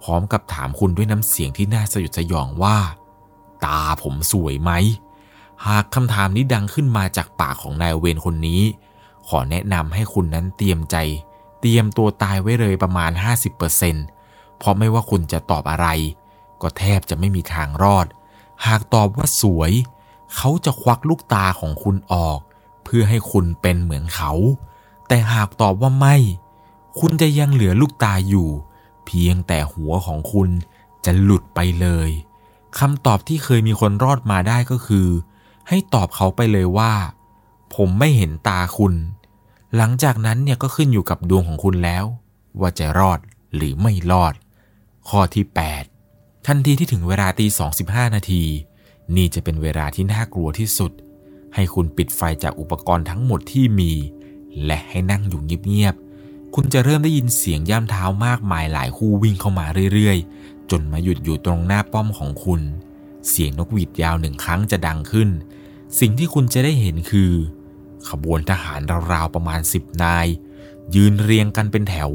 [0.02, 2.76] พร้อมกับถามคุณด้วยน้ำเสียงที่น่าสยดสยองว่า
[3.64, 4.70] ตาผมสวยไหม
[5.66, 8.62] หากคำถามนี้ดังขึ้นมาจากปากของนายเวรคนนี้
[9.28, 10.96] ขอแนะนำให้คุณนั้นเตรียมใจ
[11.60, 13.10] เตรียมตัวตายไว้เลยประมาณ
[13.84, 15.88] 50%เพราะไม่ว่าคุณจะตอบอะไร
[16.62, 18.06] ก็แทบจะไม่มีทางรอด
[18.66, 19.72] หากตอบว่าสวย
[20.36, 22.38] เขาจะควักลูกตาของคุณออก
[22.84, 24.32] เพื่อให้คุณเป็นเหมือนเขา
[25.08, 26.16] แต่หากตอบว่าไม่
[27.00, 28.48] คุณจะยังเหลือลูกตาอยู่
[29.06, 30.50] เพียงแต่หัวของคุณ
[31.04, 32.10] จะหลุดไปเลย
[32.78, 35.08] คำตอบที่เคยมีคนรอดมาได้ก็คือ
[35.68, 36.92] ให้ตอบเขาไปเลยว่า
[37.74, 38.94] ผมไม่เห็นตาคุณ
[39.76, 42.04] หลังจากนั้นเนี่ยก็ขึ้นอยู่กับดวงของคุณแล้ว
[42.60, 43.18] ว่าจะรอด
[43.56, 44.34] หรือไม่รอด
[45.08, 45.44] ข้อที่
[45.96, 48.44] 8 ทันทีที่ถึงเวลาตีสองสิบห้านาที
[49.16, 50.92] นี่จะเป็นเวลาที่น่ากลัวที่สุด
[51.54, 53.92] ให้คุณปิดไฟจากอุปกรณ์ทั้งหมดที่มี
[54.64, 55.96] และให้นั่งอยู่เงียบ
[56.58, 62.60] คุณจะเริ่มได้ยินเสียงย่ำเท้ามากมายหลายคู่วิ่งเข้ามาเรื่อยๆ จนมาหยุดอยู่ตรงหน้าป้อมของคุณ
[63.28, 65.28] เสียงนกหวีดยาวหนึ่งครั้งจะดังขึ้น
[66.00, 67.32] สิ่งที่คุณจะได้เห็นคือ
[68.08, 68.80] ขบวนทหาร
[69.12, 70.26] ราวๆประมาณสิบนาย
[70.94, 72.10] ยืนเรียงกันเป็นแถว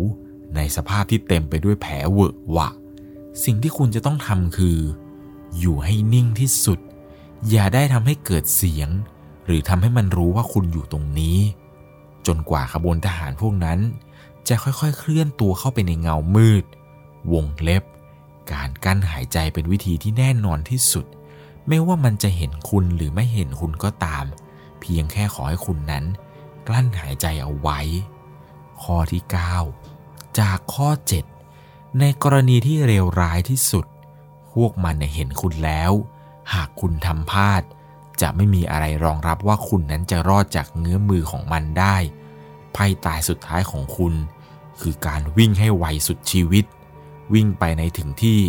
[0.55, 2.69] ในสภาพที่เต็มไปด้วยแผลเวอะหวะ
[3.43, 4.79] สิ่งที่คุณจะต้องทำคือ
[5.59, 6.79] อยู่ให้นิ่งที่สุด
[7.49, 8.89] อย่าได้ทำให้เกิดเสียง
[9.45, 11.37] หรือทำให้มันรู้ว่าคุณอยู่ตรงนี้
[12.27, 13.79] จนกว่าขบวนทหารพวกนั้น
[14.47, 16.63] จะค่อยๆ เคลื่อนตัวเข้าไปในเงามืด
[17.33, 17.83] วงเล็บ
[18.51, 21.05] การกั้นหายใจเป็นวิธีที่แน่นอนที่สุด
[21.67, 24.25] ไม่ว่ามันจะเห็นคุณหรือไม่เห็นคุณก็ตาม
[24.79, 26.05] เพียงแค่ขอให้คุณนั้น
[26.67, 27.79] กลั้นหายใจเอาไว้
[28.81, 29.23] ข้อที่
[29.79, 30.89] 9 จากข้อ
[31.43, 33.85] 7 ในกรณีที่เลวร้ายที่สุด
[34.53, 35.91] พวกมันเห็นคุณแล้ว
[36.53, 37.61] หากคุณทำพลาด
[38.21, 41.97] จะไม่มีอะไรรองรับว่าคุณนั้นจะรอดจากเงื้อมือของมันได้
[42.75, 44.13] ภัยตายสุดท้ายของคุณ
[44.81, 46.65] คือการวิ่งให้ไวสุดชีวิต
[47.33, 48.41] วิ่งไปในถึงที่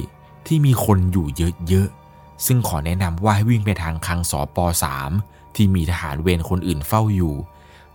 [0.46, 1.26] ที่มีคนอยู่
[1.68, 4.58] เยอะๆ ซึ่งขอแนะนำว่าให้วิ่งไปทางคังสอป
[5.06, 7.35] 3ที่มีทหารเวรคนอื่นเฝ้าอยู่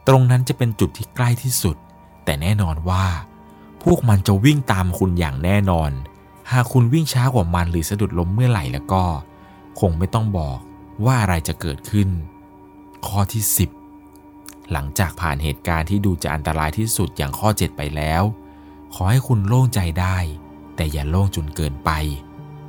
[0.07, 1.77] ตรงนั้นจะเป็นจุดที่ใกล้ที่สุด
[2.25, 3.05] แต่แน่นอนว่า
[3.83, 5.91] พวกมันจะวิ่งตามคุณอย่างแน่นอน
[6.51, 9.03] หากคุณวิ่งช้ากว่ามันหรือสะดุดล้มเมื่อไหร่แล้วก็
[9.79, 10.57] คงไม่ต้องบอก
[11.05, 12.09] ว่าอะไรจะเกิดขึ้น
[13.07, 13.76] ข้อที่ 10
[14.71, 18.23] หลังจากผ่านเหตุการณ์ที่ดูจะอันตรายที่สุดอย่างข้อ 7 ไปแล้ว
[18.93, 20.17] ขอให้คุณโล่งใจได้
[20.75, 21.91] แต่อย่าโล่งจนเกินไป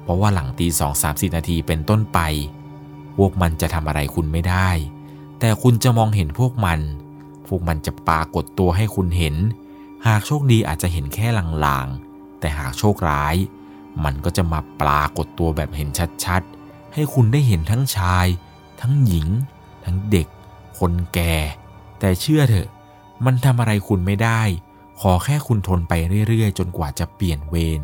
[0.03, 2.19] เพราะว่าหลังตีสองสามสินาทีเป็นต้นไป
[3.17, 4.71] พวกมันจะทำอะไรคุณไม่ได้
[5.41, 6.81] แต่คุณจะมองเห็นพวกมัน
[7.49, 9.37] พวกมันจะปรากฏตัวให้คุณเห็น
[10.07, 13.37] หากโชคดีอาจจะเห็นแค่ลางๆ แต่หากโชคร้าย
[14.05, 15.89] มันก็จะมาปรากฏตัวแบบเห็น
[16.25, 18.27] ชัดๆ ให้คุณได้เห็นทั้งชาย
[18.81, 19.29] ทั้งหญิง
[19.85, 20.27] ทั้งเด็ก
[20.79, 21.35] คนแก่
[21.99, 22.69] แต่เชื่อเถอะ
[23.25, 24.43] มันทำอะไรคุณไม่ได้
[25.01, 25.93] ขอแค่คุณทนไป
[26.29, 27.81] เรื่อยๆ จนกว่าจะเปลี่ยนเวร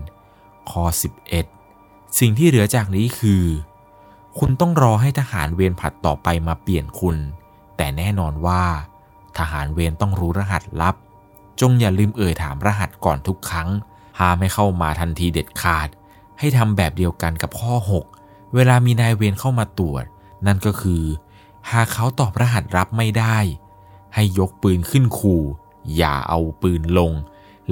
[0.70, 0.84] ข้อ
[1.50, 3.44] 11 สิ่งที่เหลือจากนี้คือ
[4.38, 7.16] คุณต้องรอให้ทหารเวรผัดต่อไปมาเปลี่ยนคุณ
[7.76, 8.62] แต่แน่นอนว่า
[9.38, 10.94] ทหารเวรต้องรู้รหัสลับ
[11.60, 13.68] จงอย่าลืมเอ่ยถามรหัสก่อนทุกครั้ง
[14.18, 15.88] ห้ามไม่เข้ามาทันทีเด็ดขาด
[16.38, 17.74] ให้ทำแบบเดียวกันกับข้อ
[18.14, 20.04] 6 เวลามีนายเวรเข้ามาตรวจ
[20.46, 21.02] นั่นก็คือ
[21.70, 23.38] หากเขาตอบรหัสรับไม่ได้
[24.14, 25.42] ให้ยกปืนขึ้นขู่
[25.96, 27.12] อย่าเอาปืนลง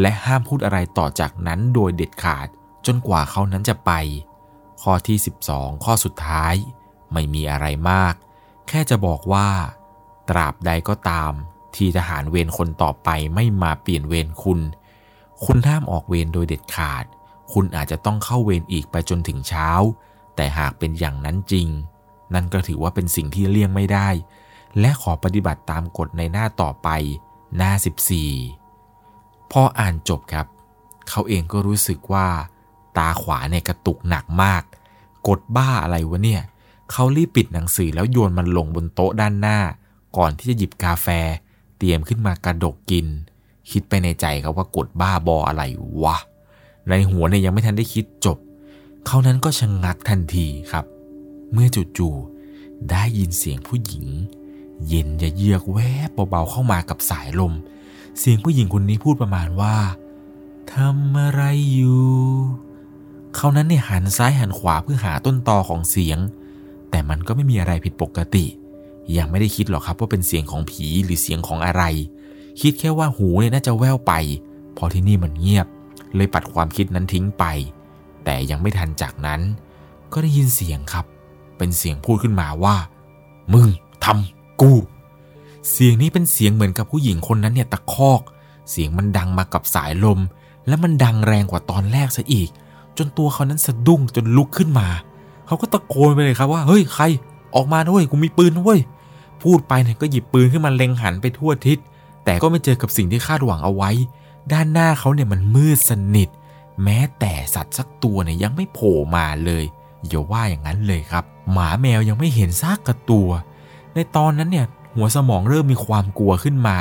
[0.00, 2.48] และห้ามพูดอะไรต่อจากนั้นโดยเด็ดขาด
[2.86, 3.92] จนกว่าเขานั้นจะไป
[4.82, 5.18] ข้อที่
[5.50, 6.54] 12 ข้อสุดท้าย
[7.12, 8.14] ไม่มีอะไรมาก
[8.68, 9.48] แค่จะบอกว่า
[10.30, 11.32] ตราบใดก็ตาม
[11.74, 14.60] ที่ทหารเวรคนต่อไปไม่มาเปลี่ยนเวรคุณ
[15.44, 17.04] คุณห้ามออกเวรโดยเด็ดขาด
[17.52, 19.70] คุณอาจจะต้องเข้าเวรอีกไปจนถึงเช้า
[20.36, 21.68] แต่หากเป็นอย่างนั้นจริง
[22.34, 24.08] นั่นก็ถือว่าเป็นสิ่งที่เลี่ยงไม่ได้
[24.80, 26.88] และขอปฏิบัติตามกฎในหน้าต่อไป
[27.56, 27.72] หน้า
[28.58, 30.46] 14 พออ่านจบครับ
[31.08, 32.28] เขาเองก็รู้สึกว่า
[32.96, 34.62] ตาขวาเนี่ยกระตุกหนักมาก
[35.28, 36.42] กดบ้าอะไรวะเนี่ย
[36.90, 39.58] เขารีบปิดหนังสือแล้วโยนมันลงบนโต๊ะด้านหน้า
[40.16, 41.06] ก่อนที่จะหยิบกาแฟ
[41.78, 43.06] เตรียมขึ้นมากระดกกิน
[43.70, 45.62] คิดไปในใจครับว่ากดบ้าบออะไร
[46.02, 46.16] วะ
[46.88, 48.38] ในหัวเนี่ยยังไม่ทันได้คิดจบ
[49.06, 50.84] เขานั้นก็ชะงงักทันทีครับ
[51.52, 54.06] เมื่อจู่ๆได้ยินเสียงผู้หญิง
[54.88, 57.52] เย็นจะเยือกแวบเบาๆเข้ามากับสายลม
[58.18, 59.76] เสียงผู้หญิงคนนี้พูดประมาณว่า
[60.74, 61.42] ทำอะไร
[61.72, 62.06] อยู่
[63.36, 66.18] เขานั้นเนี่ยหันซ้ายหันขวาเพื่อหาต้นตอของเสียง
[66.90, 68.46] แต่มันก็ไม่มีอะไรผิดปกติ
[69.16, 71.82] ยังไม่ได้คิดหรอกครับว่าเป็นเสียงของผีหรือเสียงของอะไร
[72.60, 74.12] คิดแค่ว่าหูเนี่ยน่าจะแว่วไป
[74.76, 75.66] พอที่นี่มันเงียบ
[76.14, 77.44] เลยปัดความคิดนั้นทิ้งไป
[78.24, 79.40] แต่ยังไม่ทันจากนั้น
[80.12, 81.06] ก็ได้ยินเสียงครับ
[81.58, 82.76] เป็นเสียงพูดขึ้นมาว่า
[83.54, 83.68] มึง
[84.04, 84.72] ทำ กู
[85.70, 88.20] เสียงนี้เป็นเสียงเหมือนกับผู้หญิงคนนั้นเนี่ยตะคอก
[88.70, 90.20] เสียงมันดังมากับสายลม
[90.68, 92.50] และมันดังแรงกว่าตอนแรกซะอีก
[92.98, 94.88] จนตัวเขานั้นสะดุ้งจนลุกขึ้นมา
[95.46, 97.04] เขาก็ตะโกนไปเลยครับว่าเฮ้ยใคร
[97.54, 98.78] ออกมาด้วยกูมีปืนด้วย
[99.42, 101.78] พูดไปเนี่ยก็หยิบปืนขึ้นมาเล็งหันไปทั่วทิศ
[102.24, 103.90] แต่ก็ไม่เจอกับสิ่งที่คาดหวังเอาไว้
[104.52, 106.28] ด้านหน้าเขาเนี่ยมันมืดสนิท
[106.82, 109.64] แม้แต่สัตว์สักตัวเนี่ยยังไม่โผล่มาเลย
[110.06, 113.28] อย่าว่าอย่างนั้นเลยครับ หมาแมวยังไม่เห็นซากกระตัว
[113.94, 116.76] ในตอนนั้นเนี่ยหัวสมองเริ่มมีความกลัวขึ้นมา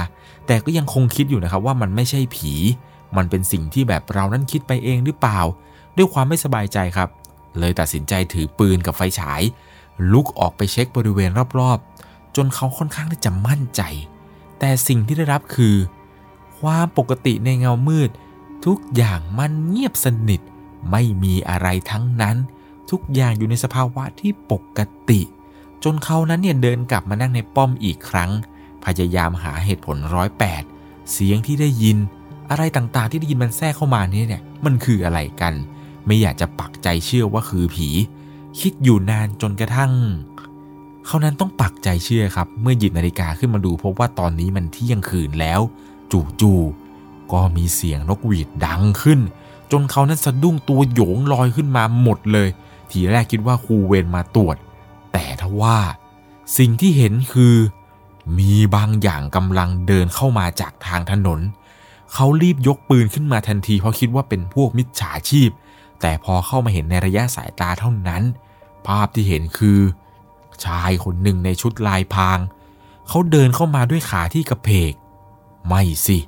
[0.47, 2.53] แต่ก็ยังคงคิดอยู่นะครับว่ามันไม่ใช่ผี
[3.17, 5.39] มันเป็นสิ่งที่แบบเรานั้นคิดไปเองหรือเปล่า
[5.97, 7.09] ด้วยความไม่สบายใจครับ
[7.59, 9.41] เลยตัดสินใจถือปืนกับไฟฉาย
[10.11, 13.81] ลุกออกไปเช็คบริเวณรอบๆ จนเขาค่อนข้างที่จะมั่นใจ
[14.59, 15.75] แต่สิ่งที่ได้รับคือ
[16.59, 18.09] ความปกติในเงามืด
[18.65, 20.41] ทุกอย่างมันเงียบสนิท
[20.91, 22.37] ไม่มีอะไรทั้งนั้น
[22.91, 25.21] ทุกอย่างอยู่ในสภาวะที่ปกติ
[25.83, 28.31] จนเขานั้นเนี่ยเดินกลับมานั่งในป้อมอีกครั้ง
[28.85, 30.63] พยายามหาเหตุผลร้อยแปด
[31.11, 31.97] เสียงที่ได้ยิน
[32.49, 35.53] อะไรต่างๆที่ได้ยินมันแทรกเข้ามานี่เนี่ยมันคืออะไรกัน
[36.05, 37.89] ไม่อยากจะปักใจเชื่อว่าคือผี
[38.59, 39.91] คิดอยู่นานจนกระทั่ง
[41.05, 45.59] เขานั้นต้องปักใจเชื่อครับ เมื่อหยิบนาฬิกาขึ้นมาดูพบว่าตอนนี้มันเที่ยงคืนแล้ว
[46.41, 49.19] จู่ๆก็มีเสียงนกหวีดดังขึ้น
[49.71, 52.49] จนเขานั้นสะดุ้งตัวโยงลอยขึ้นมาหมดเลย
[52.91, 54.57] ทีแรกคิดว่าครูเวรมาตรวจ
[55.13, 55.77] แต่ทว่า
[56.57, 57.55] สิ่งที่เห็นคือ
[58.39, 61.39] มีบางอย่างกำลังเดินเข้ามาจากทางถนน
[62.13, 65.49] เขารีบยกปืนขึ้นมาทันทีเพราะคิดว่าเป็นพวกมิจฉาชีพ
[66.01, 68.23] แต่พอเข้ามาเห็นในระยะสายตาเท่านั้น
[68.87, 69.79] ภาพที่เห็นคือ
[70.65, 72.39] ชายคนหนึ่งในชุดลายพราง
[73.07, 74.93] เขาเดินเข้ามาด้วยขาที่กระเพก
[75.67, 76.19] ไม่สิ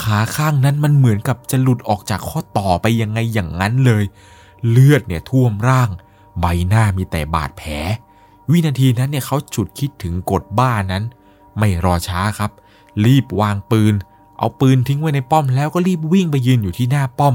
[0.00, 4.04] ขาข้างนั้นมันเหมือนกับจะหลุดออกจากข้อต่อไปยังไงอย่างนั้นเลย
[4.68, 5.90] เลือดเนี่ยท่วมร่าง
[6.40, 7.70] ใบหน้ามีแต่บาดแผล
[8.50, 11.04] วินาทีนั้นเนี่ยเขาฉุดคิดถึงกฎบ้านั้น
[11.58, 12.50] ไม่รอช้าครับ
[13.04, 13.94] รีบวางปืน
[14.38, 17.34] เอาปืนทิ้งไว้ในป้อมแล้วก็รีบวิ่งไปยืนอยู่ที่หน้าป้อม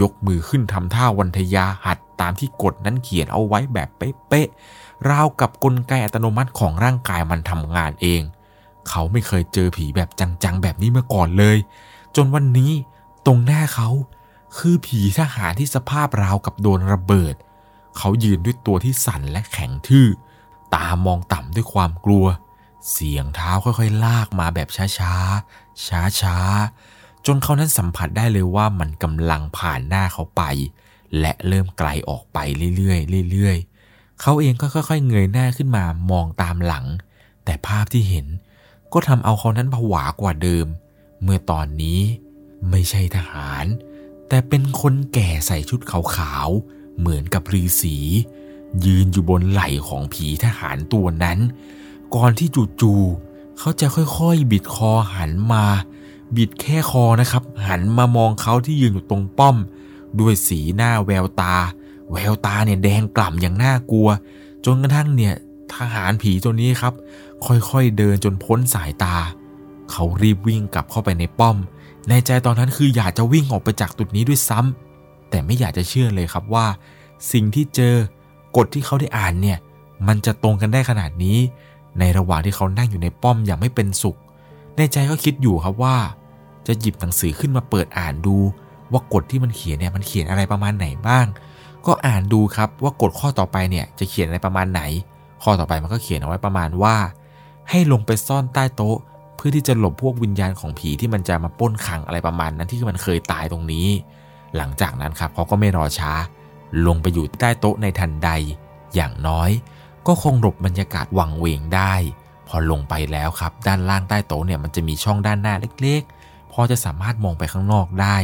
[0.00, 8.22] ยกมือขึ้นทำท่าวันทยาหัดตามที่กฎนั้นเขียนเอาไว้แบบเป๊ะๆราวกับกลไกอัตโนมัติของร่างกายมันทำงานเอง
[8.88, 11.56] เขาไม่เคยเจอผีแบบจังๆแบบนี้มาก่อนเลย
[12.16, 12.72] จนวันนี้
[13.26, 13.88] ตรงหน้าเขา
[14.58, 17.34] คือผีทหารที่สภาพราวกับโดนระเบิด
[17.98, 20.06] เขายืนด้วยตัวที่สั่นและแข็งทื่อ
[20.74, 22.26] ตามองต่ำด้วยความกลัว
[22.90, 25.86] เสียงเท้าค่อยๆ ลากมาแบบช้าๆ
[26.20, 30.42] ช้าๆ จนเขานั้นสัมผัสได้เลยว่ามันกำลังผ่านหน้าเขาไป
[31.20, 32.38] และเริ่มไกลออกไป
[32.76, 36.86] เรื่อยๆเรื่อยๆ เขาเองก็ค่อยๆ เงยหน้าขึ้นมามองตามหลัง
[37.44, 38.26] แต่ภาพที่เห็น
[38.92, 40.66] ก็ทำเอาเขานั้นผวากว่าเดิม
[41.22, 42.00] เมื่อตอนนี้
[42.70, 43.64] ไม่ใช่ทหาร
[44.28, 47.96] แต่เป็นคนแก่ใส่ชุดขาวๆ เหมือนกับฤาษี
[48.84, 51.38] ยืนอยู่บนไหล่ของผีทหารตัวนั้น
[52.14, 52.48] ก่อนที่
[52.80, 55.64] จู่ๆเขาจะค่อยๆ บิดคอหันมา
[56.36, 59.56] บิดแค่คอนะครับ หันมามองเขาที่ยืนอยู่ตรงป้อม
[60.20, 61.54] ด้วยสีหน้าแววตา
[62.12, 64.08] แววตาเนี่ยแดงกล่ำอย่างน่ากลัว
[64.64, 65.34] จนกระทั่งเนี่ย
[65.74, 66.94] ทหารผีตัวนี้ครับ
[67.46, 69.16] ค่อยๆเดินจนพ้นสายตา
[69.90, 71.56] เขารีบวิ่งกลับเข้าไปในป้อม
[72.08, 76.66] ในใจตอนนั้นคืออยากจะวิ่งออกไปจากจุดนี้ด้วยซ้ำแต่ไม่อยากจะเชื่อเลยครับว่า
[77.32, 77.94] สิ่งที่เจอ
[78.56, 79.58] กฎที่เขาได้อ่านเนี่ย
[80.08, 81.38] มันจะตรงกันได้ขนาดนี้
[81.98, 84.16] ในระหว่างที่เขานั่งอยู่ในป้อมอย่างไม่เป็นสุข
[84.76, 85.96] ในในใจก็คิดอยู่ครับว่า
[86.66, 88.36] จะหยิบหนังสือขึ้นมาเปิดอ่านดู
[88.92, 91.26] ว่ากฎที่มันเขียนเนี่ยมันเขียนอะไรประมาณไหนบ้าง
[91.86, 94.82] ก็อ่านดูครับว่ากฎข้อต่อไปเนี่ยจะเขียนอะไรประมาณไหน
[95.42, 96.96] ข้อต่อไปมันก็เขียนเอาไว้ประมาณว่า
[97.70, 98.96] ให้ลงไปซ่อนใต้โต๊ะ
[99.36, 103.86] เพื่อที่จะหลบพวกวิญญาณของผีที่มันจะมาป้นขังอะไรประมาณนั้นที่มันเคยตายตรงนี้
[104.56, 106.12] หลังจากนั้นครับเขาก็ไม่รอช้า
[106.86, 108.30] ลงไปอยู่ใต้โต๊ะในทันใด
[108.94, 109.50] อย่างน้อย
[110.06, 111.94] ก็คงหลบบรรยากาศวังเวงได้
[112.48, 118.16] พอลงไปแล้วครับ ด้านล่างใต้โต๊ะเนี่ยมันจะมีช่องด้านหน้าเล็กๆ พอจะสามารถมองไปข้างนอกได้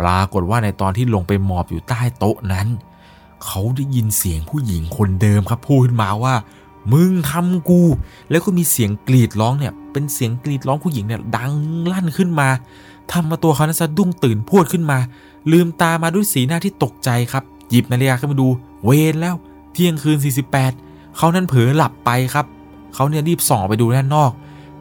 [0.00, 2.68] ปรากฏว่าในตอนที่ลงไปหมอบอยู่ใต้โต๊ะนั้น
[3.44, 6.34] เขาได้ยินเสียงผู้หญิงคนเดิมครับพูดขึ้นมาว่า
[6.92, 7.82] มึงทำกู
[8.30, 11.52] แล้วก็มีเสียงกรีดร้องเนี่ยเป็นเสียงกรีดร้องผู้หญิงเนี่ยดัง
[11.92, 12.48] ลั่นขึ้นมา
[13.12, 14.98] ทำมาตัวเขานั้นสะดุ้งตื่นพูดขึ้นมา
[15.52, 18.48] ลืมตามาด้วยสีหน้าที่ตกใจครับ หยิบนาฬิกาขึ้นมาดู
[18.84, 19.34] เวรแล้ว
[19.72, 20.16] เที่ยงคืน
[20.66, 22.46] 48 เขานั้นเผลอหลับไปครับ
[22.94, 24.30] เขาเนี่ยรีบส่องไปดูด้านนอก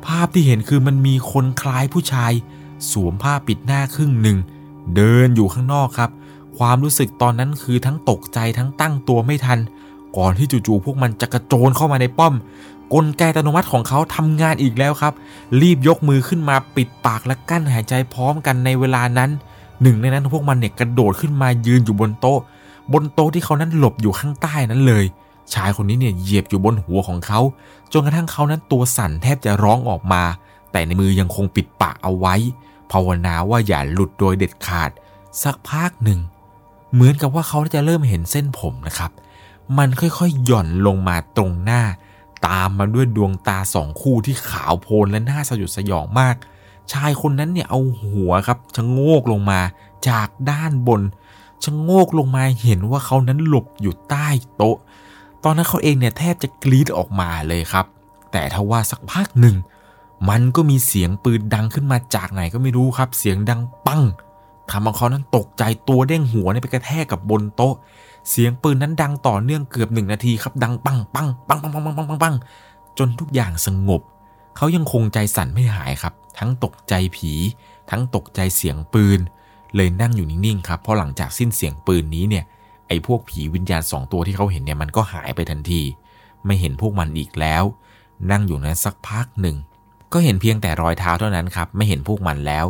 [0.06, 2.32] ภาพที่เห็นคือมันมีคนคล้ายผู้ชาย
[2.92, 4.38] สวมผ้าปิดหน้าครึ่งหนึ่ง
[4.96, 6.10] เดินอยู่ข้างนอกครับ
[6.58, 9.60] ความรู้สึกตอนนั้นคือทั้งตกใจทั้งตั้งตัวไม่ทัน
[10.18, 12.34] ก่อนที่จู่ๆพวกมันจะกระโจนเข้ามาในป้อม
[12.94, 15.14] กลไกอัตโนมัติของเขาทำงานอีกแล้วครับ
[15.62, 19.30] รีบยกมือขึ้นมาปิดปากและกั้นหายใจพร้อมกันในเวลานั้น
[19.82, 22.40] หนึ่งในนั้นพวกมันเนี่ยกระโดดขึ้นมายืนอยู่บนโต๊ะ
[22.94, 25.06] บนโต๊ะที่เขานั้นหลบอยู่ข้างใต้นั้นเลย
[25.54, 27.40] ชายคนนี้เนี่ยเหยียบอยู่บนหัวของเขา
[27.94, 30.24] จนกระทั่งเขานั้นตัวสั่นแทบจะร้องออกมา
[30.72, 32.36] แต่ในมือยังคงปิดปากเอาไว้
[32.92, 34.90] ภาวนาว่าอย่าหลุดโดยเด็ดขาด
[35.44, 36.20] สักพักหนึ่ง
[36.94, 39.12] เหมือนกับว่าเขาจะเริ่มเห็นเส้นผมนะครับ
[39.78, 41.82] มันค่อยๆหย่อนลงมาตรงหน้า
[42.48, 46.36] ตามมาด้วยดวงตาสองคู่ที่ขาวโพลนและน่าสยดสยองมาก
[46.92, 49.60] ชายคนนั้นเนี่ยเอาหัวครับชะโงกลงมา
[50.10, 51.02] จากด้านบน
[51.64, 54.78] ชะโงกลงมาเห็นว่าเขานั้นหลบอยู่ใต้โต๊ะ
[55.44, 57.86] ตอนนั้นเขาเองเนี่ยแทบจะกรีดออกมาเลยครับ
[58.32, 59.56] แต่ทว่าสักพักหนึ่ง
[60.30, 64.04] มันก็มีเสียงปืนดังขึ้นมาจากไหนก็ไม่รู้ครับ เสียงดังปัง
[64.72, 67.76] ทำให้เขานั้นตกใจตัวเด้งหัวเนี่ยไปกระแทกกับบนโต๊ะ
[68.30, 72.36] เสียงปืนนั้นดังต่อเนื่องเกือบหนึ่งนาทีครับ ดังปังปังปังปังปังปังปังปังปัง
[72.98, 74.02] จนทุกอย่างสงบ
[74.58, 77.32] เขายังคงใจสั่นไม่หายครับ ทั้งตกใจผี
[77.90, 79.20] ทั้งตกใจเสียงปืน
[79.76, 82.46] เลยนั่งอยู่นิ่งๆครับเพราะหลังจากสิ้นเสียงปืนนี้เนี่ย
[82.88, 85.82] ไอ้พวกผีวิญญาณสองตัวที่เขาเห็นเนี่ยมันก็หายไปทันที
[86.46, 87.64] ไม่เห็นพวกมันอีกแล้ว
[88.32, 89.58] นั่งอยู่นั้นสักพักหนึ่ง
[90.14, 92.66] ก็เห็นเพียงแต่รอยเท้าเท่านั้นครับ ไม่เห็นพวกมันแล้ว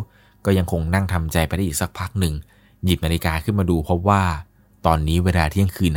[0.45, 2.33] ก็ยังคงนั่งทำใจไปได้อีกสักพักหนึ่ง
[2.83, 4.23] หยิบนาฬิกาขึ้นมาดูพบว่า
[4.85, 5.93] ตอนนี้เวลาเที่ยงคืน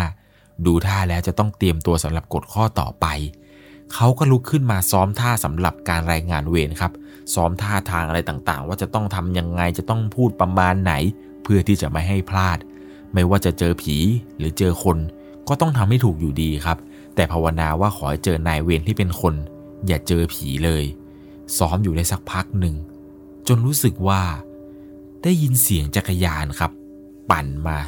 [0.00, 3.06] 55 ดูท่าแล้วจะต้องเตรียมตัวสำหรับกฎข้อต่อไป
[3.94, 6.92] เขาก็ลุกขึ้นมาซ้อมท่าสำหรับการรายงานเวรครับ
[7.34, 10.92] ซ้อมท่าทางอะไรต่างๆ ว่าจะต้องทำยังไงจะต้องพูดประมาณไหน
[11.42, 12.58] เพื่อที่จะไม่ให้พลาด
[13.14, 13.96] ไม่ว่าจะเจอผี
[14.38, 14.98] หรือเจอคน
[15.48, 16.78] ก็ต้องทำให้ถูกอยู่ดีครับ
[17.14, 19.34] แต่ภาวนาว่าขอให้เจอนายเวรที่เป็นคน
[19.86, 20.84] อย่าเจอผีเลย
[21.58, 22.74] ซ้อมอยู่ได้สักพักหนึ่ง
[23.48, 24.22] จนรู้สึกว่า
[25.22, 26.70] ได้ยินเสียงจักรยานครับ
[27.30, 27.78] ปั่นมา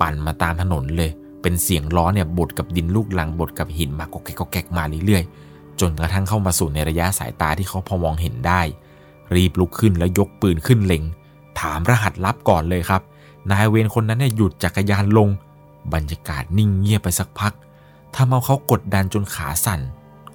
[0.00, 1.10] ปั่นมาตามถนนเลย
[1.42, 8.60] เป็นเสียงล้อเนี่ยบดกับดินลูกลังบดกับหินมาก็แกกก็แกกมาเรื่อยๆจนกระทั่งเข้ามาสู่ในระยะสายตาที่เขาพอมองเห็นได้
[9.34, 11.02] รีบลุกขึ้นแล้วยกปืนขึ้นเล็ง
[11.60, 13.02] ถามรหัสลับก่อนเลยครับ
[13.50, 15.28] นายเวรคนนั้นเนี่ยหยุดจักรยานลง
[15.94, 17.52] บรรยากาศนิ่งเงียบไปสักพัก
[18.14, 19.80] ทำเอาเขากดดันจนขาสั่น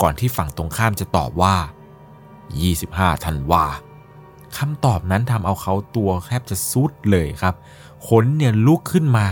[0.02, 1.56] ก่อนที่ฝั่งตรงข้ามจะตอบว่า
[2.60, 3.66] 25ธันวา
[4.58, 7.56] คำตอบนั้นทำเอาเขาตัวแทบจะซุดเลยครับ
[8.08, 9.26] ขนเนี่ยลุกขึ้นมา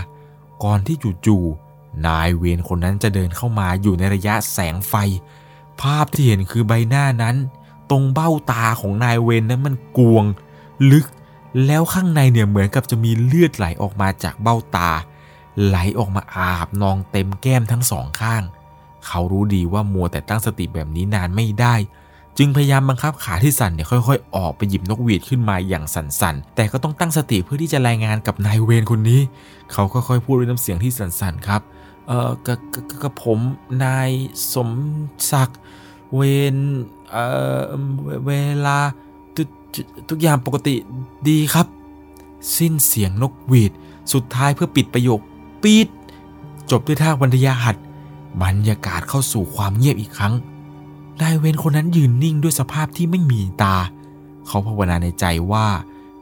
[0.63, 4.93] ก่อนที่จู่ๆนายเวรคนนั้นจะเดินเข้ามาอยู่ในระยะแสงไฟ
[5.81, 7.35] ภาพที่เห็นคือใบหน้านั้น
[7.89, 10.25] ตรงเบ้าตาของนายเวรนั้นมันกวง
[10.91, 11.05] ลึก
[11.65, 14.91] แล้วข้างในเนี่ยเหมือนกับจะมีเลือดไหลออกมาจากเบ้าตา
[15.65, 18.43] ไหลออกมาอาบนองเต็มแก้มทั้งสองข้าง
[19.07, 21.75] เขารู้ดีว่ามัวแต่ตั้งสติแบบนี้นานไม่ได้
[22.37, 29.21] จึงพยายามบังคับขาที่สั่นเนี่ยค่อย ๆ ออกไปหยิบนกหวีดขึ้นมาอย่างสั่นๆ แต่ก็ต้องตั้งสติเพื่อที่จะรายงานกับนายเวรคนนี้
[29.71, 31.61] เขาค่อยๆพูดด้วยน้ำเสียงที่สั่นๆครับ
[32.07, 32.59] เออกับ
[33.03, 33.39] กับผม
[33.83, 34.09] นาย
[34.53, 34.69] สม
[35.31, 35.59] ศักดิ์
[36.15, 36.21] เว
[36.55, 36.57] น
[37.11, 37.17] เอ
[37.59, 37.61] อ
[38.27, 38.31] เว
[38.65, 38.77] ลา
[39.35, 39.47] ทุก
[40.09, 40.75] ทุกอย่างปกติ
[41.29, 41.67] ดีครับ
[42.57, 43.71] สิ้นเสียงนกหวีด
[44.13, 45.19] สุดท้ายเพื่อปิดประโยค
[45.63, 45.87] ปีด
[46.71, 47.75] จบด้วยท่าบรรยาหัด
[48.43, 50.33] บรรยากาศเข้าสู่ความเงียบอีกครั้ง
[51.21, 53.75] นายเวนคนนั้นยืนนิ่งด้วยสภาพที่ไม่มีตา
[54.47, 55.67] เขาภาวนาในใจว่า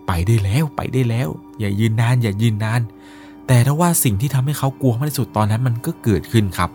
[0.08, 2.82] ไปได้แล้วไปได้แล้ว อย่ายืนนานอย่ายืนนาน
[3.48, 6.70] แต่ถ้าว่าสิ่งที่ทำให้เขากลัวมากที่สุดตอนนั้นมันก็เกิดขึ้นครับ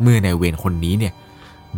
[0.00, 1.12] เมื่อนายเวนคนนี้เนี่ย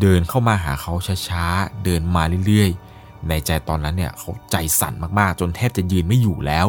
[0.00, 0.92] เดินเข้ามาหาเขา
[1.28, 6.66] ช้าๆ เดินมาเรื่อยๆ ในใจตอนนั้นเนี่ยเขาใจสั่นมากๆ จนแทบจะยืนไม่อยู่แล้ว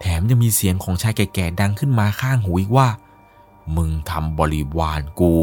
[0.00, 2.88] แถมยังมีเสียงของชายแก่ๆดังขึ้นมาข้างหูอีกว่า
[3.76, 5.34] มึงทำบริวารกู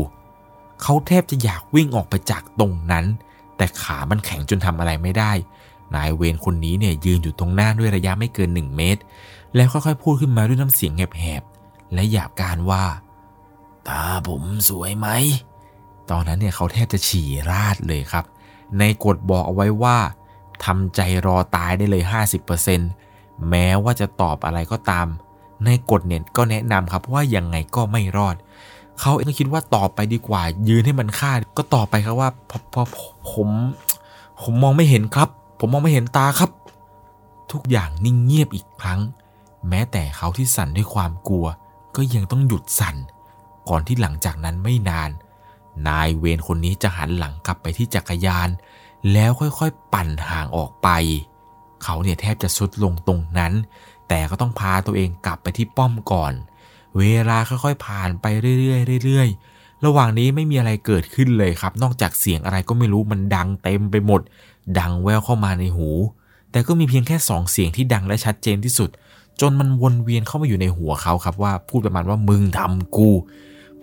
[0.81, 3.05] เขาแทบจะอยากวิ่งออกไปจากตรงนั้น
[3.57, 5.31] แต่ขามันแข็งจนทำอะไรไม่ได้
[5.95, 9.01] นายเวรคนนี้เนี่ยยืนอยู่ตรงหน้าด้วยระยะไม่เกิน 1 เมตร
[9.55, 12.83] แล้วค่อยๆพูดขึ้นมาด้วยน้ำเสียงแหบๆ และหยาบการว่า
[13.87, 15.07] ตาผมสวยไหม
[16.11, 18.25] ตอนนั้นเนี่ยเขาแทบจะฉี่ราดเลยครับ
[18.79, 19.97] ในกฎบอกเอาไว้ว่า
[20.65, 22.03] ทำใจรอตายได้เลย
[22.75, 25.07] 50%แม้ว่าจะตอบอะไรก็ตาม
[25.65, 28.35] ในกฎเนี่ยก็แนะนำครับว่ายังไงก็ไม่รอด
[28.99, 32.83] เขาเองก็คิดว่าตอบไปดีกว่า ยืนให้มันฆ่าก็ตอบไปครับว่าพอพอ
[33.31, 33.49] ผม
[34.43, 36.49] ผมมองไม่เห็นครับ ผมมองไม่เห็นตาครับ
[37.51, 38.99] ทุกอย่างนิ่งเงียบอีกครั้ง
[39.69, 41.45] แม้แต่เขาที่สั่นด้วยความกลัว
[41.95, 42.95] ก็ยังต้องหยุดสั่น
[43.69, 45.09] ก่อนที่หลังจากนั้นไม่นาน
[45.87, 48.49] นายเวรคนนี้จะหันหลังกลับไปที่จักรยาน
[49.13, 50.89] แล้วค่อยๆปั่นห่างออกไป
[51.83, 53.53] เขาเนี่ยแทบจะสุดลงตรงนั้น
[54.07, 56.33] แต่ก็ต้องพาตัวเองกลับไปที่ป้อมก่อน
[56.97, 58.25] เวลาค่อยๆผ่านไป
[58.59, 64.21] เรื่อยๆเรื่อยๆ ระหว่างนี้ไม่มีอะไรเกิดขึ้นเลยครับ นอกจากเสียงอะไรก็ไม่รู้มันดังเต็มไปหมด
[64.79, 65.89] ดังแววเข้ามาในหู
[66.51, 68.89] แต่ก็มีเพียงแค่สองเสียงที่ดังและชัดเจนที่สุด
[69.41, 73.09] จนมันวนเวียนเข้ามาอยู่ในหัวเขาครับว่าพูดประมาณว่ามึงทำกู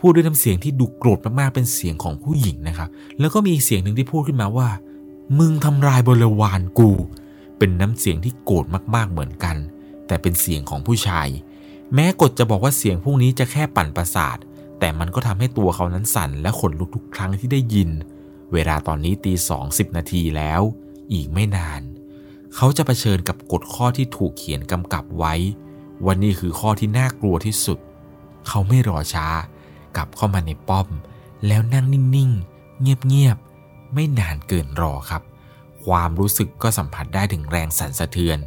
[0.06, 2.88] พูดด้วยน้ำเสียงที่ดูโกรธมากๆเป็นเสียงของผู้หญิงนะครับ
[3.20, 4.68] แล้วก็มีอีกเสียงหนึ่งที่พูดขึ้นมาว่า
[5.38, 6.90] มึงทำลายบริวารกู
[7.58, 8.64] เป็นน้ำเสียงที่โกรธ
[8.94, 9.56] มากๆเหมือนกัน
[10.06, 11.28] แต่เป็นเสียงของผู้ชาย
[11.94, 14.38] แม้กฎจะบอกว่าเสียงพวกนี้จะแค่ปั่นประสาท
[14.78, 17.90] แต่มันก็ทำให้ตัวเขานั้นสั่นและขนลุกทุกครั้งที่ได้ยิน
[18.52, 20.60] เวลาตอนนี้ตีสองสิบนาทีแล้ว
[21.12, 21.82] อีกไม่นาน
[22.54, 25.34] เขาจะเผชิญกับกฎข้อที่ถูกเขียนกำกับไว้
[26.06, 27.78] วันนี้คือข้อที่น่ากลัวที่สุด
[28.48, 29.28] เขาไม่รอช้า
[29.96, 30.88] กลับเข้ามาในป้อม
[31.46, 35.22] แล้วนั่งนิ่งๆ เงียบๆ ไม่นานเกินรอครับ
[35.84, 38.38] ความรู้สึกก็สัมผัสได้ถึงแรงสั่นสะเทือน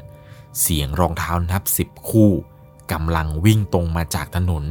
[0.61, 2.31] เสียงรองเท้านับสิบคู่
[2.91, 4.63] กำลังวิ่งตรงมาจากถนน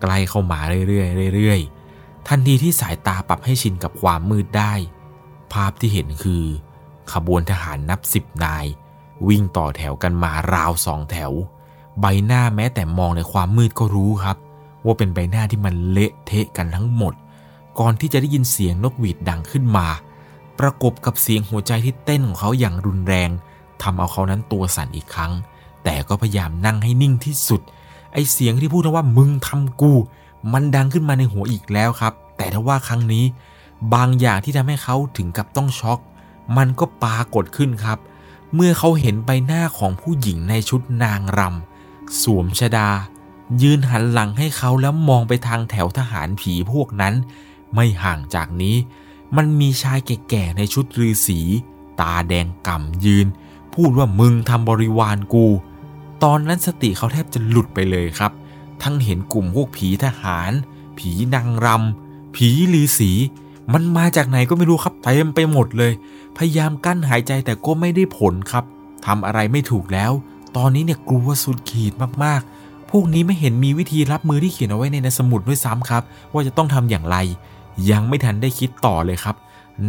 [0.00, 4.72] ใกล้เข้ามาเรื่อยๆเรื่อยๆทันทีที่สายตาปรับให้ชินกับความมืดได้
[5.52, 6.44] ภาพที่เห็นคือ
[7.12, 8.64] ขบวนทหารนับสิบนาย
[9.28, 11.32] วิ่งต่อแถวกันมาราวสองแถว
[12.00, 14.36] ใบหน้าแม้แต่มองในความมืดก็รู้ครับ
[14.84, 17.14] ว่าเป็นใบหน้าที่มันเละเทะกันทั้งหมด
[17.78, 19.86] ก่อนที่จะได้ยินเสียงนกหวีดดังขึ้นมา
[20.58, 23.30] ประกบกับเสียงหัวใจที่เต้นของเขาอย่างรุนแรง
[23.82, 25.32] ทำเอาเขานั้นตัวสั่นอีกครั้ง
[25.84, 27.60] แต่ก็พยายามนั่งให้นิ่งที่สุด
[28.12, 29.92] ไอเสียงที่พูดว่ามึงทำกู
[30.52, 33.24] มันดังขึ้นมาในหัวอีกแล้วครับ แต่ถ้าว่าครั้งนี้
[33.94, 35.98] บางอย่างที่ทำให้เขาถึงกับต้องช็อก
[36.56, 37.98] มันก็ปรากฏขึ้นครับ
[38.54, 42.88] เมื่อเขาเห็นใบหน้าของผู้หญิงในชุดนางรำสวมชดา
[43.62, 47.14] ยืนหันหลังให้เขาแล้วมองไปทางแถวทหารผีพวกนั้น
[47.74, 48.76] ไม่ห่างจากนี้
[49.36, 51.40] มันมีชายแก่ๆในชุดฤาษี
[52.00, 53.26] ตาแดงก่ำยืน
[53.74, 55.46] พูดว่ามึงทำบริวารกู
[56.22, 58.32] ตอนนั้นสติเขาแทบจะหลุดไปเลยครับ
[58.82, 60.52] ทั้งเห็นกลุ่มพวกผีทหาร
[60.98, 62.48] ผีนางรำผี
[62.80, 63.12] ฤาษี
[63.72, 65.92] มันมาจากไหนก็ไม่รู้ครับเต็มไปหมดเลย
[66.36, 68.64] พยายามกั้นหายใจแต่ก็ไม่ได้ผลครับ
[69.06, 70.12] ทำอะไรไม่ถูกแล้ว
[70.56, 71.92] ตอนนี้เนี่ยกลัวสุดขีด
[72.24, 72.57] มากๆ
[72.90, 77.16] พวกนี้ไม่เห็นมีวิธีรับมือที่เขียนเอาไว้ในสมุดด้วยซ้ำครับ ว่าจะต้องทำอย่างไร
[77.90, 79.36] ยังไม่ทันได้คิดต่อเลยครับ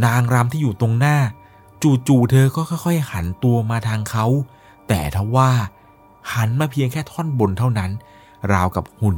[0.06, 1.18] นางรำที่อยู่ตรงหน้า
[2.08, 4.26] จู่ๆเธอก็ค่อย ๆ หันตัวมาทางเขา
[4.88, 5.52] แต่ทว่า
[6.34, 7.92] หันมาเพียงแค่ท่อนบนเท่านั้น
[8.54, 9.18] ราวกับหุ่น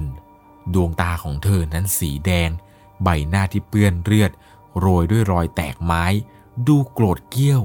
[0.73, 2.49] ดวงตาของเธอนั้นสีแดง
[3.03, 4.31] ใบหน้าที่เปื้อนเลือด
[4.79, 6.03] โรยด้วยรอยแตกไม้
[6.67, 7.61] ดูโกรธเกี้ยว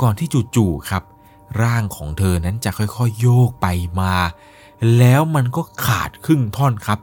[0.00, 1.02] ก่อนที่จู่ๆครับ
[1.62, 3.66] ร่างของเธอนั้นจะค่อยๆโยกไป
[4.00, 4.14] มา
[4.98, 6.98] แล้วมันก็ขาดครึ่งท่อนครับ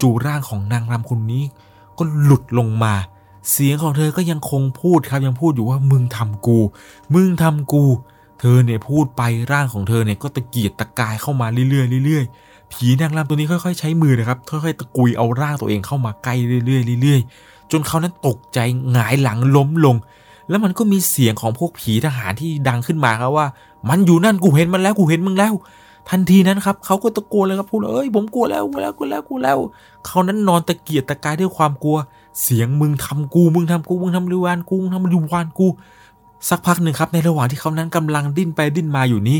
[0.00, 1.44] จู่ๆร่างของนางรำคนนี้
[1.98, 2.94] ก็หลุดลงมา
[3.50, 6.58] เสียงของเธอก็ยังคงพูดครับยังพูดอยู่ว่ามึงทำกู
[7.14, 7.84] มึงทำกู
[8.40, 9.22] เธอเนี่ยพูดไป
[9.52, 16.34] ร่างของเธอเนี่ยก็ตะเกียกตะกายเข้ามาเรื่อยๆเรื่อยๆผีนางรำตัวนี้ค่อยๆ ใช้มือนะครับค่อยๆตะกุยเอาร่างตัวเองเข้ามาใกล้
[16.66, 18.58] เรื่อยๆเรื่อยๆจนเขานั้นตกใจ
[18.92, 19.96] หงายหลังล้มลง
[20.48, 23.46] แล้วมันก็มีเสียงของพวกผีทหารที่ดังขึ้นมาครับว่า
[23.88, 25.54] มันอยู่นั่นกูเห็นมันแล้วกูเห็นมึงแล้ว
[26.10, 29.58] ทันทีนั้นครับเขาก็ตะโกนเลยครับพูดเอ้ยผมกลัวแล้วกลัวแล้วกลัวแล้วกลัวแล้ว
[30.06, 31.96] เขานั้นนอนตะเกียกตะกายด้วยความกลัว
[32.42, 35.66] เสียงมึงทำกูมึงทำกูมึงทำริวานกูมึงทำริวานกู
[36.48, 39.38] สักพักหนึ่งครับในระหว่างที่เขานั้นกำลังดิ้นไปดิ้นมาอยู่นี้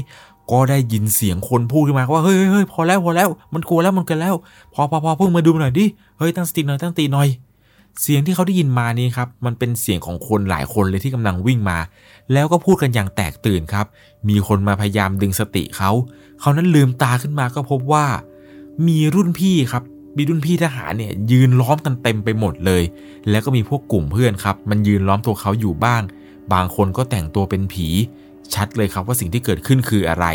[0.50, 4.34] ก็ได้ยินเสียงคนพูดขึ้นมาว่าเฮ้ยเฮ้ยพอแล้วพอแล้ว มันกลัวแล้วมันเกันแล้ว
[4.74, 5.84] พอพอพอเพิ่งมาดูหน่อยดิ
[6.18, 7.28] เฮ้ยตั้งสติหน่อยตั้งสติหน่อย
[8.01, 11.78] เสียงที่เขาได้ยินมานี้ครับมันเป็นเสียงของคนหลายคนเลยที่กำลังวิ่งมา
[12.32, 13.86] แล้วก็พูดกันอย่างแตกตื่นครับ
[14.28, 15.90] มีคนมาพยายามดึงสติเขา
[16.40, 18.07] เขานั้นลืมตาขึ้นมาก็พบว่า
[18.88, 19.82] มีรุ่นพี่ครับ
[20.16, 22.82] มีรุ่นพี่ทหารเนี่ยยืนล้อมกันเต็มไปหมดเลย
[23.30, 26.03] แล้วก็มีพวกกลุ่มเพื่อนครับ มันยืนล้อมตัวเขาอยู่บ้าง
[26.53, 27.88] บางคนก็แต่งตัวเป็นผี
[28.55, 30.26] ชัดเลยครับว่าสิ่งที่เกิดขึ้นคืออะไร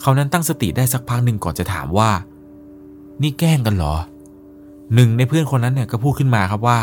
[0.00, 2.10] เขานั้นตั้งสติได้สักพักหนึ่งก่อนจะถามว่า
[3.22, 3.96] นี่แกล้งกันเหรอ
[4.94, 6.78] หนึ่งในเพื่อนคนนั้นเนี่ยก็พูดขึ้นมาครับว่า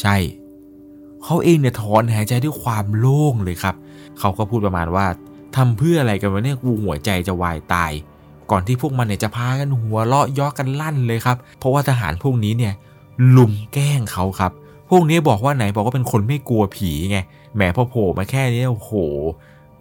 [0.00, 0.16] ใช่
[1.24, 3.74] เขาเองเนี่ยถอนหายใจด้วยความโล่งเลยครับ
[4.18, 5.06] เขาก็พูดประมาณว่า
[5.56, 7.92] ทำเพื่ออะไรกันวะเนี่ยกูหัวใจจะวายตาย
[8.50, 12.74] ก่อนที่พวกมันเนี่ยจะพากันหัวเลาะย่อกันลั่นเลยครับ เพราะว่าทหารพวกนี้เนี่ย
[13.36, 14.52] ลุมแกล้งเขาครับ
[14.90, 17.18] พวกนี้บอกว่าไหนบอกว่าเป็นคนไม่กลัวผีไง
[17.54, 18.92] แหมพอโผล่มาแค่นี้โอ้โห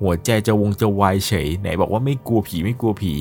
[0.01, 3.13] หัวใจจะวงจะวายเฉย ไหนบอกว่าไม่กลัวผีไม่กลัวผี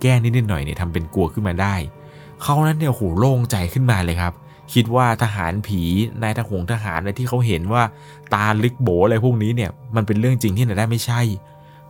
[0.00, 1.74] แก้นิดหน่อยเนี่ยทำเป็นกลัวขึ้นมาได้
[2.42, 4.32] เขานั้นเนี่ยโหโล่งใจขึ้นมาเลยครับ
[4.74, 5.82] คิดว่าทหารผี
[6.22, 7.82] นายทหงทหารที่เขาเห็นว่า
[8.34, 11.20] ตาลึกโบอะไรพวกนี้เนี่ยมันเป็นเรื่องจริงที่ไหนได้ไม่ใช่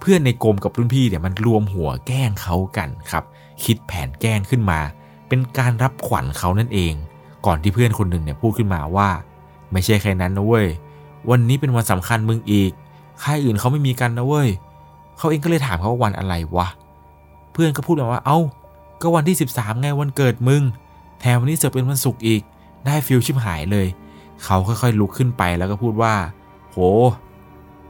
[0.01, 3.25] เพื่อนในกรมกับรุ่นพี่เนี่ยมันรวมหัวแกล้งเขากันครับ
[3.65, 4.81] คิดแผนแกล้งขึ้นมา
[5.29, 6.93] เป็นการรับขวัญเขานั่นเอง
[7.47, 9.09] ก่อนที่เพื่อนคนหนึ่งเนี่ยพูดขึ้นมาว่า
[9.73, 10.67] ไม่ใช่แค่นั้นนะเว้ย
[11.31, 12.71] วันนี้เป็นวันสำคัญมึงอีก
[13.23, 14.49] ค่ายอื่นเขาไม่มีกันนะเว้ย
[15.19, 16.69] เขาเองก็เลยถามเขาว่าวันอะไรวะ
[17.53, 18.39] เพื่อนก็พูดมาว่าเอ้า
[19.01, 20.63] ก็วันที่ 13 ไงวันเกิดมึง
[21.21, 22.43] แถมวันนี้เสือกเป็นวันศุกร์อีก
[22.85, 23.87] ได้ feel ชิบหายเลย
[24.45, 26.15] เขาค่อยๆลุกขึ้นไปแล้วก็พูดว่า
[26.71, 26.77] โห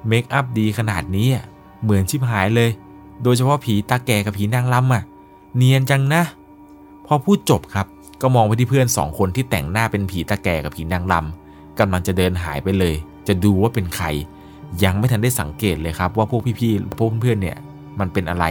[0.07, 1.29] makeup ดีขนาดนี้
[1.83, 2.71] เหมือนชิบหายเลย
[3.23, 5.03] โดยเฉพาะผีตาแก่กับผีนางรำอะ
[5.57, 6.23] เนียนจังนะ
[7.07, 7.87] พอพูดจบครับ
[8.23, 12.95] ก็มองไปที่เพื่อนสองคนที่แต่งหน้าเป็นผีตาแก่กับผีนางรำกำลังจะเดินหายไปเลย
[13.29, 14.07] จะดูว่าเป็นใคร
[14.85, 17.59] ยังไม่ทันได้สังเกตเลยครับ ว่าพวกพี่ๆพวกเพื่อนเนี่ย
[18.01, 18.45] มันเป็นอะไร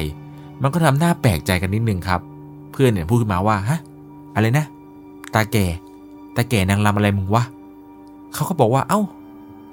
[0.61, 2.21] มันก็ทำหน้าแปลกใจกันนิดนึงครับ
[2.81, 3.79] พื่อนเนี่ยพูดขึ้นมาว่าฮะ
[4.35, 4.65] อะไรนะ
[5.35, 5.65] ตาแก่
[6.35, 7.43] ตาแก่นางรำอะไรมึงวะ
[8.33, 9.01] เขาก็บอกว่าเอ้า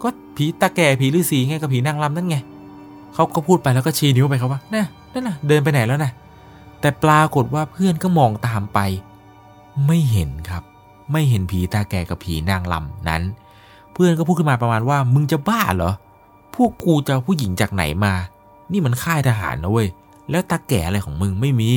[0.02, 2.36] ก็ผีตาแก่ผีฤาษีไงกับผีนางรำนั่นไง
[3.14, 6.10] เขาก็พูดไปแล้วก็ชี้นิ้วไปเขาว่าน่ะนั่นน่ะเดินไปไหนแล้วนะ
[6.80, 8.78] แต่ปรากฏว่าเพื่อนก็มองตามไป
[9.86, 10.62] ไม่เห็นครับ
[11.12, 13.22] ไม่เห็นผีตาแก่กับผีนางลำนั้น
[13.92, 15.92] เพื่อนก็พูดขึ้นมาประมาณว่ามึงจะบ้าเหรอ
[16.54, 18.12] พวกกูจะผู้หญิงจากไหนมา
[18.72, 19.88] นี่มันค่ายทหารนะเว้ย
[20.30, 21.70] แล้วตาแก่อะไรของมึงไม่มี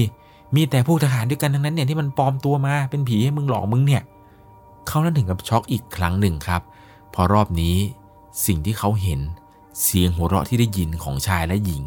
[0.56, 4.04] มีแต่พวกทหารด้วยกันทั้งนั้นเนี่ยที่มันปลอมตัวมาเป็นผีให้มึงหลอกมึงเนี่ย
[4.88, 6.62] เขานั้นถึงกับช็อกอีกครั้งหนึ่งครับ
[7.14, 7.76] พอรอบนี้
[8.46, 9.20] สิ่งที่เขาเห็น
[9.84, 11.84] เสียงหัวเราะที่ได้ยินของชายและหญิง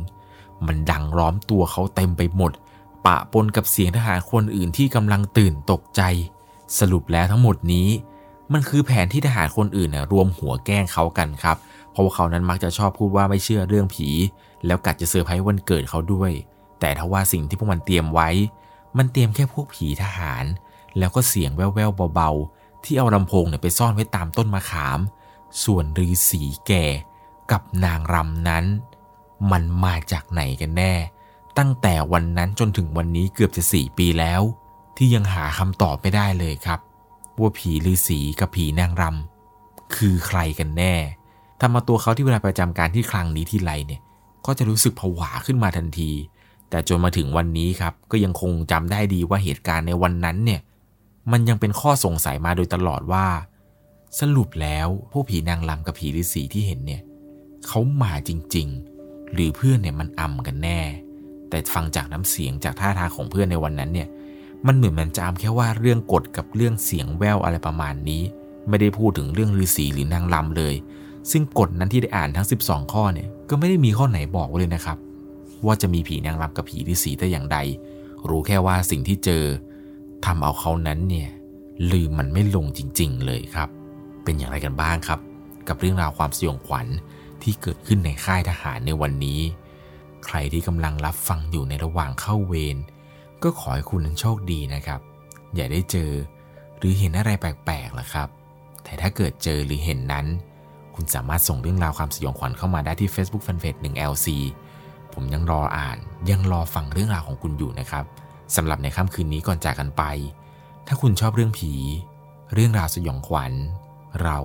[0.66, 2.52] มันดังล้อมตัวเขาเต็มไปหมด
[3.06, 6.02] ปะปนกับเสียงทหารคนอื่นที่กำลังตื่นตกใจ
[6.78, 7.88] สรุปแล้วทั้งหมดนี้
[8.52, 11.56] มันคือแผนที่ทหารคนอื่นนะรวมหัวแกล้งเขากันครับ
[11.90, 14.08] เพราะว่าเขานั้นมักจะชอบพูดว่าไม่เชื่อเรื่องผี
[14.66, 16.32] แล้วกัดจะเซอร์ไพรส์วันเกิดเขาด้วย
[16.82, 18.28] แต่ถ้าว่าสิ่งที่พวกมันเตรียมไว้
[18.98, 20.44] มันเตรียมแค่พวกผีทหาร
[20.98, 25.00] แล้วก็เสียงแว่วๆเบาๆ ที่เอาลำโพงเนี่ยไปซ่อนไว้ตามต้นมะขาม
[25.64, 26.84] ส่วนฤาษีแก่
[27.52, 28.64] กับนางรำนั้น
[29.50, 30.94] มันมาจากไหนกันแน่
[31.58, 34.42] ตั้งแต่วันนั้นจนถึงวันนี้เกือบจะสี่ปีแล้ว
[34.96, 36.80] ที่ยังหาคำตอบไม่ได้เลยครับ
[37.40, 40.94] ว่าผีฤาษีกับผีนางรำคือใครกันแน่
[41.60, 44.00] ทำมาตัวเขาที่เวลาประจำการที่ครั้งนี้ที่ไรเนี่ย
[44.46, 46.12] ก็จะรู้สึกผวาขึ้นมาทันที
[46.72, 50.60] แต่จนมาถึงวันนี้ครับ ก็ยังคงจำได้ดีว่าเหตุการณ์ในวันนั้นเนี่ย
[51.32, 53.26] มันยังเป็นข้อสงสัยมาโดยตลอดว่า
[54.20, 57.02] สรุปแล้วพวกผีนางลำกับผีฤาษีที่เห็นเนี่ย
[57.66, 58.68] เขามาจริง
[59.00, 60.80] ๆ หรือเพื่อนเนี่ยมันอำกันแน่
[61.48, 64.08] แต่ฟังจากน้ำเสียงจากท่าทางของเพื่อนในวันนั้นเนี่ย
[64.66, 68.22] มันเหมือนมันจำแค่ว่าเรื่องกฎกับเรื่องเสียงแววอะไรประมาณนี้
[68.68, 70.74] ไม่ได้พูดถึงเรื่องฤาษีหรือนางลำเลย
[71.30, 74.98] ซึ่งกฎนั้นที่ได้อ่านทั้ง 12 ข้อเนี่ยก็ไม่ได้มีข้อไหนบอกไว้เลยนะครับ
[75.66, 77.58] ว่าจะมีผีนางรำกับผีฤาษีแต่อย่างใด
[78.28, 79.44] รู้แค่ว่าสิ่งที่เจอ
[80.24, 81.30] ทำเอาเขานั้นเนี่ย
[81.92, 83.68] ลืมมันไม่ลงจริง ๆ เลยครับ
[84.24, 85.20] เป็นอย่างไรกันบ้างครับ
[85.68, 86.86] กับเรื่องราวความสยองขวัญ
[87.42, 89.40] ที่เกิดขึ้นในค่ายทหารในวันนี้
[90.26, 92.76] ใครที่กำลังรับฟังอยู่ในระหว่างเข้าเวร
[93.42, 95.00] ก็ขอให้คุณนั้นโชคดีนะครับ
[95.54, 96.10] อย่าได้เจอ
[96.78, 98.28] หรือเห็นอะไรแปลกๆล่ะครับ
[98.84, 100.26] แต่ถ้าเกิดเจอหรือเห็นนั้น
[100.94, 104.26] คุณสามารถส่งเรื่องราวความสยองขวัญเข้ามาได้ที่ Facebook Fanpage 1LC
[105.14, 105.98] ผมยังรออ่าน
[106.30, 108.04] ยังรอฟังเรื่องราวของคุณอยู่นะครับ
[108.56, 110.02] สำหรับในค่ำคืนนี้ก่อนจากกันไป
[110.86, 111.72] ถ้าคุณชอบเรื่องผี
[112.54, 113.52] เรื่องราวสยองขวัญ
[114.22, 114.38] เรา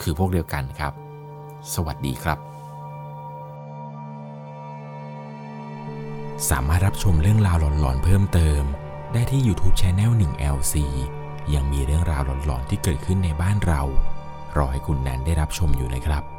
[0.00, 0.92] คือพวกเดียวกันครับ
[1.74, 2.38] สวัสดีครับ
[6.50, 8.62] สามารถรับชมเรื่องราวหลอนๆเพิ่มเติม
[9.12, 10.74] ได้ที่ YouTube Channel 1LC
[11.54, 13.82] ยังมีเรื่องราวหลอนๆที่เกิดขึ้นในบ้านเรา
[14.56, 16.37] รอให้คุณแนนได้รับชมอยู่นะครับ